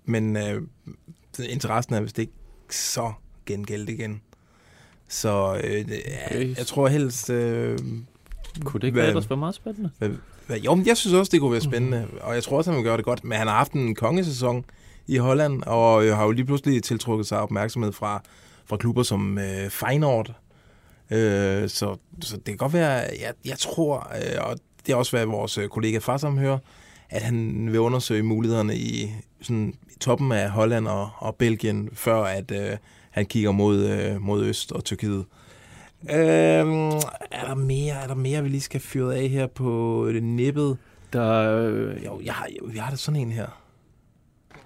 [0.06, 0.62] men øh,
[1.50, 2.32] interessen er vist ikke
[2.70, 3.12] så
[3.45, 4.22] gengældt igen.
[5.08, 5.86] Så øh,
[6.32, 6.58] Okay.
[6.58, 7.30] jeg tror helst...
[7.30, 7.78] Øh,
[8.64, 9.89] Kunne det ikke Hvad- være, ellers være meget spændende?
[9.97, 10.10] hvad,
[10.47, 12.08] hvad, jo, men jeg synes også, det kunne være spændende.
[12.22, 13.24] Og jeg tror også, han vil gøre det godt.
[13.24, 14.66] Men han har haft en kongesæson
[15.08, 18.24] i Holland, og øh, har jo lige pludselig tiltrukket sig opmærksomhed fra,
[18.70, 20.34] fra klubber som øh, Feyenoord.
[21.12, 25.18] Øh, så, så det kan godt være, jeg, jeg tror, øh, og det er også,
[25.18, 26.58] hvad vores øh, kollega Farsam hører,
[27.10, 29.12] at han vil undersøge mulighederne i,
[29.42, 32.78] sådan, toppen af Holland og, og Belgien, før at øh,
[33.12, 35.26] han kigger mod, øh, mod Øst og Tyrkiet.
[36.12, 36.92] Øhm,
[37.32, 40.78] er der mere, er der mere, vi lige skal fyre af her på det nippet?
[41.14, 43.59] Der, øh, Jo, jeg har, jo, jeg har da sådan en her.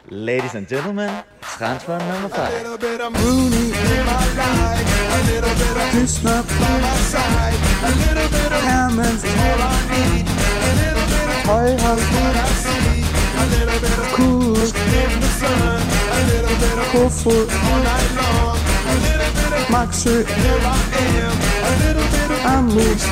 [0.10, 2.52] Ladies and gentlemen, transfer number five.
[2.52, 4.84] little bit of Rooney in my life,
[5.16, 9.80] a little bit of Krishna by my side, a little bit of Hammond's all I
[9.96, 13.00] need, a little bit of Højhold what I see,
[13.40, 15.80] a little bit of cool in the sun,
[16.12, 20.80] a little bit of Kofod all night long, a little bit of Maxø, here I
[21.24, 23.04] am, a little bit of Amus,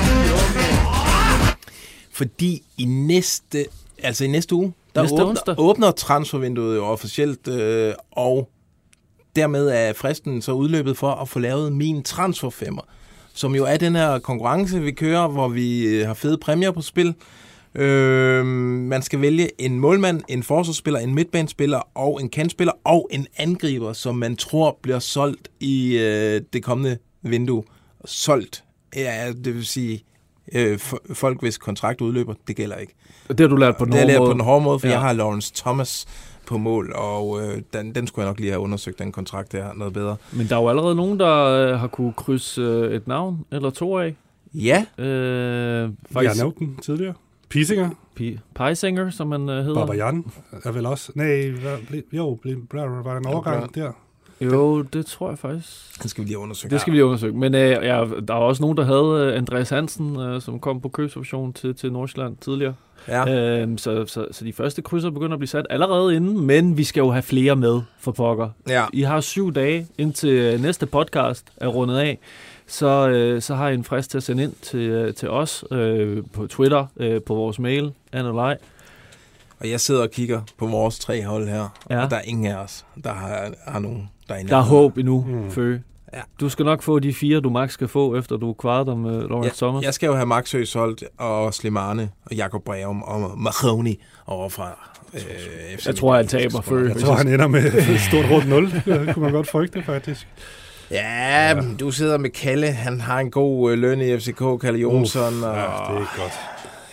[2.12, 3.66] Fordi i næste,
[4.04, 5.56] altså i næste uge, der, Næste åbner, onsdag.
[5.60, 8.50] åbner transfervinduet jo officielt, øh, og
[9.36, 12.82] dermed er fristen så udløbet for at få lavet min transferfemmer,
[13.34, 16.82] som jo er den her konkurrence, vi kører, hvor vi øh, har fede præmier på
[16.82, 17.16] spil.
[17.76, 23.28] Øh, man skal vælge en målmand, en forsvarsspiller, en midtbanespiller og en kantspiller og en
[23.38, 27.64] angriber, som man tror bliver solgt i øh, det kommende vindue.
[28.06, 28.64] Solgt,
[28.96, 30.04] ja, det vil sige
[30.56, 30.80] øh,
[31.14, 32.94] folk, hvis kontrakt udløber, det gælder ikke.
[33.28, 34.30] det har du lært på den Det er hårde lært måde.
[34.30, 34.94] på den hårde måde, for Ja.
[34.94, 36.06] jeg har Lawrence Thomas
[36.48, 39.74] på mål, og øh, den, den skulle jeg nok lige have undersøgt, den kontrakt der
[39.74, 40.16] noget bedre.
[40.34, 43.70] Men der er jo allerede nogen, der øh, har kunne krydse øh, et navn eller
[43.70, 44.16] to af.
[44.54, 47.14] Ja, Øh, Jeg faktisk nævnte den tidligere.
[47.50, 47.90] Pisinger,
[48.20, 49.86] P- Peisinger, som man øh, hedder.
[49.86, 50.26] Baba Jan
[50.64, 51.12] er vel også...
[51.16, 53.92] Nej, hvad, ble, jo, ble, ble, var der en overgang der?
[54.42, 56.02] Jo, det tror jeg faktisk.
[56.02, 56.72] den skal vi lige undersøge.
[56.72, 57.34] Det skal vi lige undersøge.
[57.34, 60.82] Men øh, ja, der er også nogen, der havde øh, Andreas Hansen, øh, som kom
[60.82, 62.74] på købsoption til, til Nordsjælland tidligere.
[63.08, 63.60] Ja.
[63.62, 66.84] Øhm, så, så, så de første krydser begynder at blive sat allerede inden, men vi
[66.84, 68.50] skal jo have flere med for pokker.
[68.68, 68.86] ja.
[68.94, 72.20] I har syv dage indtil øh, næste podcast er rundet af.
[72.68, 75.66] Så, øh, så har I en frist til at sende ind til, øh, til os
[75.72, 78.58] øh, på Twitter, øh, på vores mail, Annelej.
[79.60, 82.04] Og jeg sidder og kigger på vores tre hold her, ja.
[82.04, 84.52] og der er ingen af os, der har, har nogen, der er inde.
[84.52, 85.34] Der er håb endnu, Mm.
[85.34, 85.52] mm.
[85.52, 85.78] Fø.
[86.14, 86.20] Ja.
[86.40, 89.22] Du skal nok få de fire, du max skal få, efter du kvarede dig med
[89.22, 89.84] Lawrence Ja, Thomas.
[89.86, 93.94] jeg skal jo have Maxø solgt, og Slimane, og Jakob Breum, og Mahoney
[94.28, 94.90] overfra.
[95.14, 95.20] Øh,
[95.80, 96.88] FC Jeg tror, han taber Fø.
[96.88, 98.72] Jeg tror, han ender med et stort rundt 0.
[98.86, 100.28] Det kunne man godt frygte, faktisk.
[100.92, 102.68] Ja, ja, du sidder med Kalle.
[102.72, 105.34] Han har en god øh, løn i FCK, Kalle Jonsson.
[105.34, 106.34] Uff, og ja, det er godt.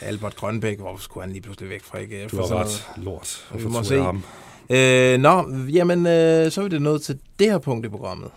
[0.01, 0.79] Albert Grønbæk.
[0.81, 2.89] Hvorfor skulle han lige pludselig væk fra har Og så- ret.
[2.97, 3.45] Lort.
[3.53, 4.03] Vi Hvorfor må se.
[4.03, 4.23] ham?
[4.71, 8.31] Øh, nå, jamen, øh, så er vi det nået til det her punkt i programmet.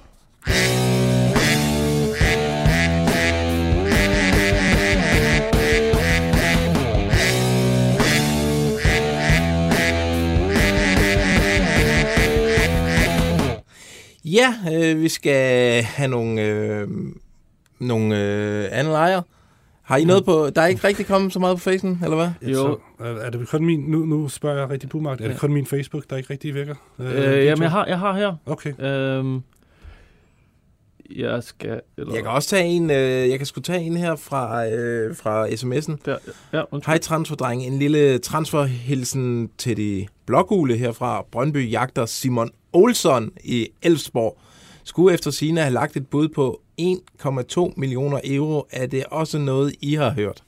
[14.25, 16.87] Ja, øh, vi skal have nogle, øh,
[17.79, 19.23] nogle øh, andre lejre.
[19.91, 20.49] Har I noget på...
[20.49, 22.51] Der er ikke rigtig kommet så meget på facen, eller hvad?
[22.51, 22.55] Jo.
[22.55, 23.79] Så, er er det kun min...
[23.79, 25.21] Nu, nu spørger jeg rigtig bumagt.
[25.21, 26.75] Er det kun min Facebook, der ikke rigtig virker?
[26.99, 28.35] Øh, jamen, jeg har, jeg har her.
[28.45, 28.79] Okay.
[28.83, 29.41] Øhm,
[31.15, 31.81] jeg skal...
[31.97, 35.15] Eller, Jeg kan også tage en, øh, jeg kan sgu tage en her fra, øh,
[35.15, 35.97] fra sms'en.
[36.05, 36.17] Der,
[36.53, 36.91] ja, undskyld.
[36.91, 41.25] Hej transferdreng, en lille transferhilsen til de blågule herfra.
[41.31, 44.37] Brøndby jagter Simon Olsson i Elfsborg.
[44.83, 48.67] Skulle efter sine have lagt et bud på 1,2 millioner euro.
[48.71, 50.43] Er det også noget, I har hørt?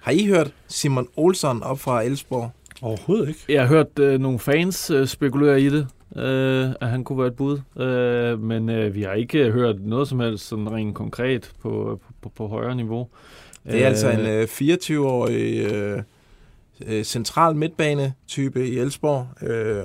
[0.00, 2.50] Har I hørt Simon Olsson op fra Elfsborg?
[2.82, 3.40] Overhovedet ikke.
[3.48, 7.26] Jeg har hørt øh, nogle fans øh, spekulere i det, øh, at han kunne være
[7.26, 7.60] et bud.
[7.82, 12.12] Øh, men øh, vi har ikke hørt noget som helst sådan rent konkret på, på,
[12.22, 13.08] på, på højere niveau.
[13.66, 16.02] Det er altså en øh, 24-årig øh,
[16.86, 19.48] øh, central midtbane-type i Elfsborg.
[19.50, 19.84] Øh,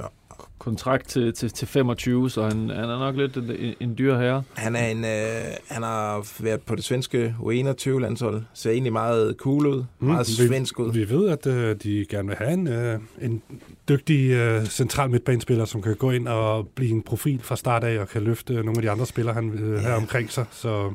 [0.65, 4.17] kontrakt til, til, til 25, så han, han er nok lidt en, en, en dyr
[4.17, 4.43] herre.
[4.53, 8.43] Han, er en, øh, han har været på det svenske U21-landshold.
[8.53, 9.83] Ser egentlig meget cool ud.
[9.99, 10.93] Mm, meget vi, svensk ud.
[10.93, 13.41] Vi ved, at øh, de gerne vil have en, øh, en
[13.89, 17.99] dygtig øh, central midtbanespiller, som kan gå ind og blive en profil fra start af,
[17.99, 19.95] og kan løfte nogle af de andre spillere, han øh, Ja.
[19.95, 20.45] omkring sig.
[20.51, 20.91] Så det er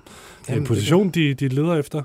[0.49, 2.03] Jamen, en position, de, de leder efter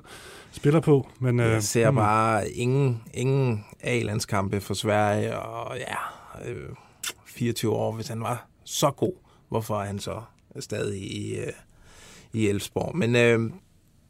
[0.52, 1.08] spiller på.
[1.20, 6.70] Men, øh, Jeg ser hmm, bare ingen, ingen A-landskampe for Sverige, og ja, øh,
[7.36, 9.14] 24 år, hvis han var så god,
[9.50, 10.22] hvorfor er han så
[10.60, 11.48] stadig i, øh,
[12.34, 12.98] i Elfsborg.
[12.98, 13.40] Men øh,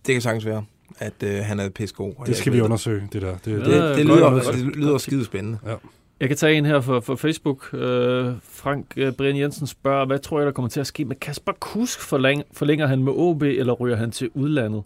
[0.06, 0.66] det kan sagtens være,
[1.00, 2.14] at øh, han er pissegod.
[2.26, 3.32] Det skal vi undersøge, det der.
[3.32, 5.58] Det, Det, det, det, lyder, det lyder skide spændende.
[5.66, 5.76] Ja.
[6.20, 7.74] Jeg kan tage en her for, for Facebook.
[7.74, 11.16] Øh, Frank øh, Brian Jensen spørger, hvad tror jeg, der kommer til at ske med
[11.16, 12.02] Kasper Kusk?
[12.02, 14.84] Forlæng, forlænger han med OB, eller ryger han til udlandet?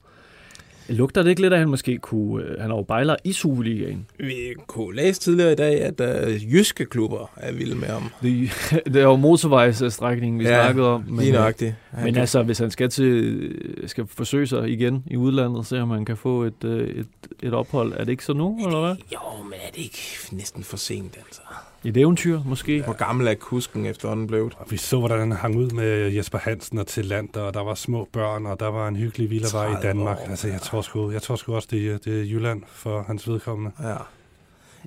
[0.89, 2.43] Lugter det ikke lidt, at han måske kunne...
[2.43, 4.05] Øh, han er jo bejler i Superligaen.
[4.17, 4.35] Vi
[4.67, 8.09] kunne læse tidligere i dag, at øh, jyske klubber er vilde med ham.
[8.21, 8.49] Det,
[8.85, 11.03] det er jo motorvejsstrækningen, vi ja, snakkede om.
[11.07, 11.75] Men, lige nøjagtigt.
[11.91, 13.55] Han Men kan- altså, hvis han skal til
[13.87, 17.07] skal forsøge sig igen i udlandet, se om han kan få et, øh, et,
[17.43, 17.93] et ophold.
[17.93, 18.95] Er det ikke så nu, eller hvad?
[19.13, 19.99] Jo, men er det ikke
[20.31, 21.41] næsten for sent, altså?
[21.85, 22.81] Et eventyr, måske?
[22.83, 24.53] Hvor gammel er kusken efterhånden blevet?
[24.59, 27.63] Og vi så, hvordan han hang ud med Jesper Hansen og til land, og der
[27.63, 30.17] var små børn, og der var en hyggelig villavej i 30 Danmark.
[30.17, 33.03] år, altså, jeg tror sgu, jeg tror sgu også, det er, det er Jylland for
[33.07, 33.71] hans vedkommende.
[33.83, 33.95] Ja.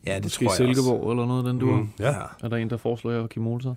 [0.07, 1.11] Ja, det Måske tror jeg Silkeborg også.
[1.11, 2.14] eller noget, den du Mm, ja.
[2.43, 3.72] Er der en, der foreslår Joachim Olsen?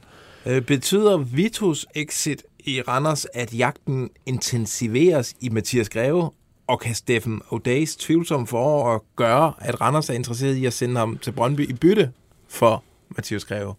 [0.46, 6.30] Øh, betyder Vitus exit i Randers, at jagten intensiveres i Mathias Greve,
[6.68, 11.18] og kan Steffen O'Days tvivlsom forår gøre, at Randers er interesseret i at sende ham
[11.18, 12.12] til Brøndby i bytte
[12.48, 13.74] for Mathias Greve?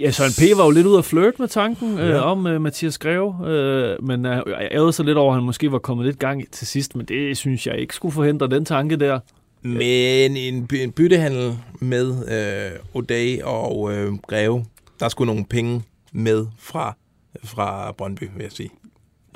[0.00, 0.58] Ja, Søren P.
[0.58, 2.18] var jo lidt ude at flirt med tanken øh, Ja.
[2.20, 5.72] om øh, Mathias Greve, øh, men øh, jeg ærede så lidt over, at han måske
[5.72, 8.96] var kommet lidt gang til sidst, men det synes jeg ikke skulle forhindre den tanke
[8.96, 9.20] der.
[9.62, 14.64] Men en, by- en byttehandel med øh, O'Day og øh, Greve,
[15.00, 16.96] der skulle nogle penge med fra,
[17.44, 18.70] fra Brøndby, vil jeg sige.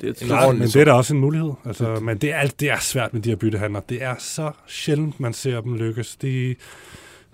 [0.01, 1.51] Det er Klart, men det er da også en mulighed.
[1.65, 3.79] Altså, men det er, alt- det er svært med de her byttehandler.
[3.79, 6.15] Det er så sjældent, man ser dem lykkes.
[6.15, 6.55] De,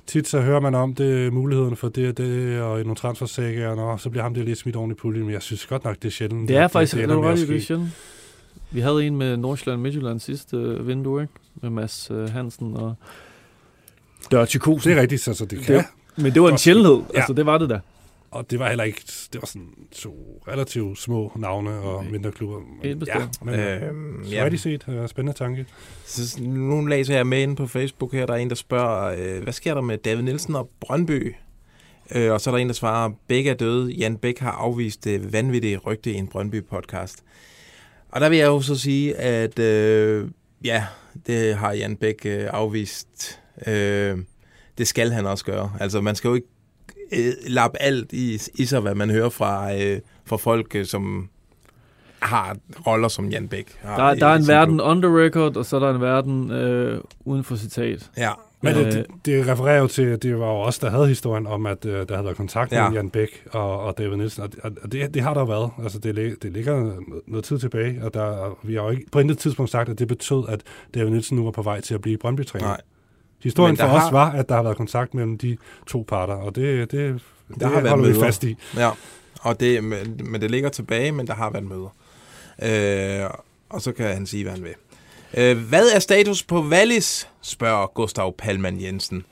[0.07, 3.69] tit så hører man om det, muligheden for det og det, og i nogle transfersager,
[3.69, 5.95] og så bliver ham der lige smidt oven i puljen, men jeg synes godt nok,
[5.95, 6.49] det er sjældent.
[6.49, 7.89] Det er faktisk det det, det, det, sjældent.
[8.71, 11.33] Vi havde en med Nordsjælland Midtjylland sidste øh, vindue, ikke?
[11.61, 12.95] Med Mads øh, Hansen og
[14.31, 14.89] Dirty Kosen.
[14.89, 15.75] Det er rigtigt, så, så det kan.
[15.75, 15.85] Det,
[16.15, 17.01] men det var en sjældenhed.
[17.13, 17.17] Ja.
[17.17, 17.79] Altså, det var det da.
[18.33, 19.01] Og det var heller ikke,
[19.33, 22.59] det var sådan to relativt små navne og mindre klubber.
[22.81, 23.07] Bestemt.
[23.07, 24.85] Ja, men øh, Øhm, så er de set.
[24.87, 25.65] Øh, spændende tanke.
[26.05, 29.43] Så nu læser jeg med inde på Facebook her, der er en, der spørger, øh,
[29.43, 31.35] hvad sker der med David Nielsen og Brøndby?
[32.15, 33.91] Øh, og så er der en, der svarer, begge er døde.
[33.91, 37.23] Jan Bæk har afvist det vanvittige rygte i en Brøndby-podcast.
[38.09, 40.29] Og der vil jeg jo så sige, at øh,
[40.63, 40.85] ja,
[41.27, 43.39] det har Jan Bæk øh, afvist.
[43.67, 44.17] Øh,
[44.77, 45.71] det skal han også gøre.
[45.79, 46.47] Altså, man skal jo ikke
[47.17, 51.29] øh, lappe alt i, i sig, hvad man hører fra, øh, fra folk, øh, som
[52.19, 52.57] har
[52.87, 53.65] roller som Jan Bæk.
[53.81, 54.87] har Der, der er en verden klub.
[54.87, 58.09] on the record, og så er der en verden øh, uden for citat.
[58.17, 60.89] Ja, Men Øh, det, det, det refererer jo til, at det var jo os, der
[60.89, 62.89] havde historien om, at øh, der havde været kontakt Ja.
[62.89, 65.45] med Jan Bæk og, og David Nielsen, og, og og det, det har der jo
[65.45, 65.69] været.
[65.83, 66.91] Altså, det, det ligger
[67.27, 70.07] noget, tid tilbage, og der, vi har jo ikke på intet tidspunkt sagt, at det
[70.07, 70.61] betød, at
[70.95, 72.67] David Nielsen nu var på vej til at blive Brøndby-træner.
[72.67, 72.81] Nej.
[73.43, 76.55] Historien for os har- var, at der har været kontakt mellem de to parter, og
[76.55, 78.25] det, det, det Der har været holder vi møder.
[78.25, 78.57] fast i.
[78.77, 78.89] Ja,
[79.41, 81.95] og det, men, men det ligger tilbage, men der har været møder.
[82.63, 83.29] Øh,
[83.69, 84.73] og så kan han sige, hvad han vil.
[85.37, 89.23] Øh, hvad er status på Wallis, spørger Gustav Palman Jensen.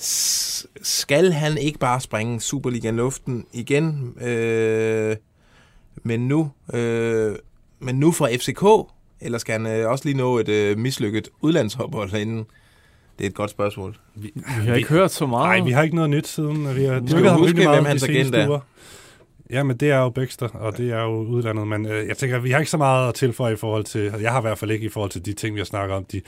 [0.00, 4.14] S- skal han ikke bare springe Superligaen luften igen?
[4.22, 5.16] Øh,
[6.02, 7.36] men nu øh,
[7.80, 8.92] men nu fra FCK?
[9.20, 12.46] Eller skal han øh, også lige nå et øh, mislykket udlandsophold inden?
[13.18, 13.96] Det er et godt spørgsmål.
[14.14, 15.58] Vi, Vi har ikke hørt så meget.
[15.58, 16.76] Nej, vi har ikke noget nyt siden.
[16.76, 18.48] Vi har skal dyrket ham rigtig meget de hans agent seneste er.
[18.48, 18.60] uger.
[19.50, 21.66] Ja, men det er jo Baxter, og det er jo udlandet.
[21.68, 24.12] Men øh, jeg tænker, vi har ikke så meget at tilføje i forhold til...
[24.20, 26.04] Jeg har i hvert fald ikke i forhold til de ting, vi har snakket om
[26.04, 26.20] de,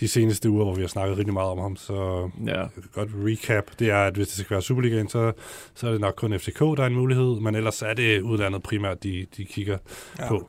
[0.00, 1.76] de seneste uger, hvor vi har snakket rigtig meget om ham.
[1.76, 2.64] Så Ja.
[2.92, 5.32] godt recap, det er, at hvis det skal være Superligaen, så,
[5.74, 7.40] så er det nok kun FCK, der er en mulighed.
[7.40, 9.78] Men ellers er det udlandet primært, de, de kigger
[10.18, 10.28] ja.
[10.28, 10.48] på.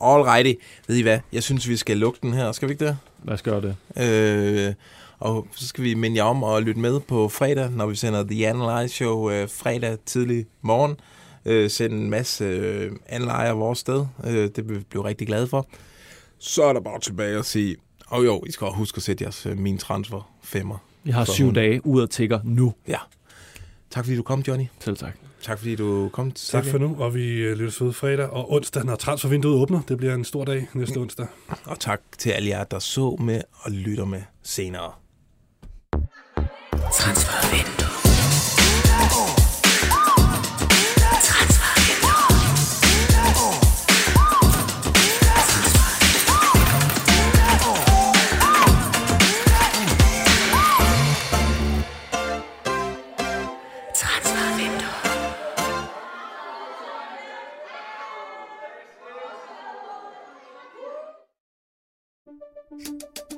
[0.00, 0.60] Alrighty.
[0.88, 1.18] Ved I hvad?
[1.32, 2.52] Jeg synes, vi skal lukke den her.
[2.52, 2.98] Skal vi ikke det?
[3.24, 3.76] Lad os gøre det.
[4.68, 4.74] Øh,
[5.18, 8.22] og så skal vi minde jer om at lytte med på fredag, når vi sender
[8.24, 10.96] The Analyze Show øh, fredag tidlig morgen.
[11.44, 14.06] Øh, sende en masse øh, anlejer vores sted.
[14.24, 15.68] Øh, det vil vi blive rigtig glade for.
[16.38, 17.76] Så er der bare tilbage at sige,
[18.06, 20.78] og jo, I skal huske at sætte jeres øh, min transfer femmer.
[21.04, 21.54] Vi har syv hun.
[21.54, 22.74] dage ud at tigger nu.
[22.88, 22.98] Ja.
[23.90, 24.64] Tak fordi du kom, Johnny.
[24.80, 25.25] Selv tak.
[25.46, 26.30] Tak fordi du kom.
[26.30, 29.80] Tak for nu, og vi øh, lyttes ved fredag og onsdag, når transfervinduet åbner.
[29.88, 31.26] Det bliver en stor dag næste onsdag.
[31.64, 34.92] Og tak til alle jer, der så med og lytter med senere.
[36.72, 37.85] Transfervindue.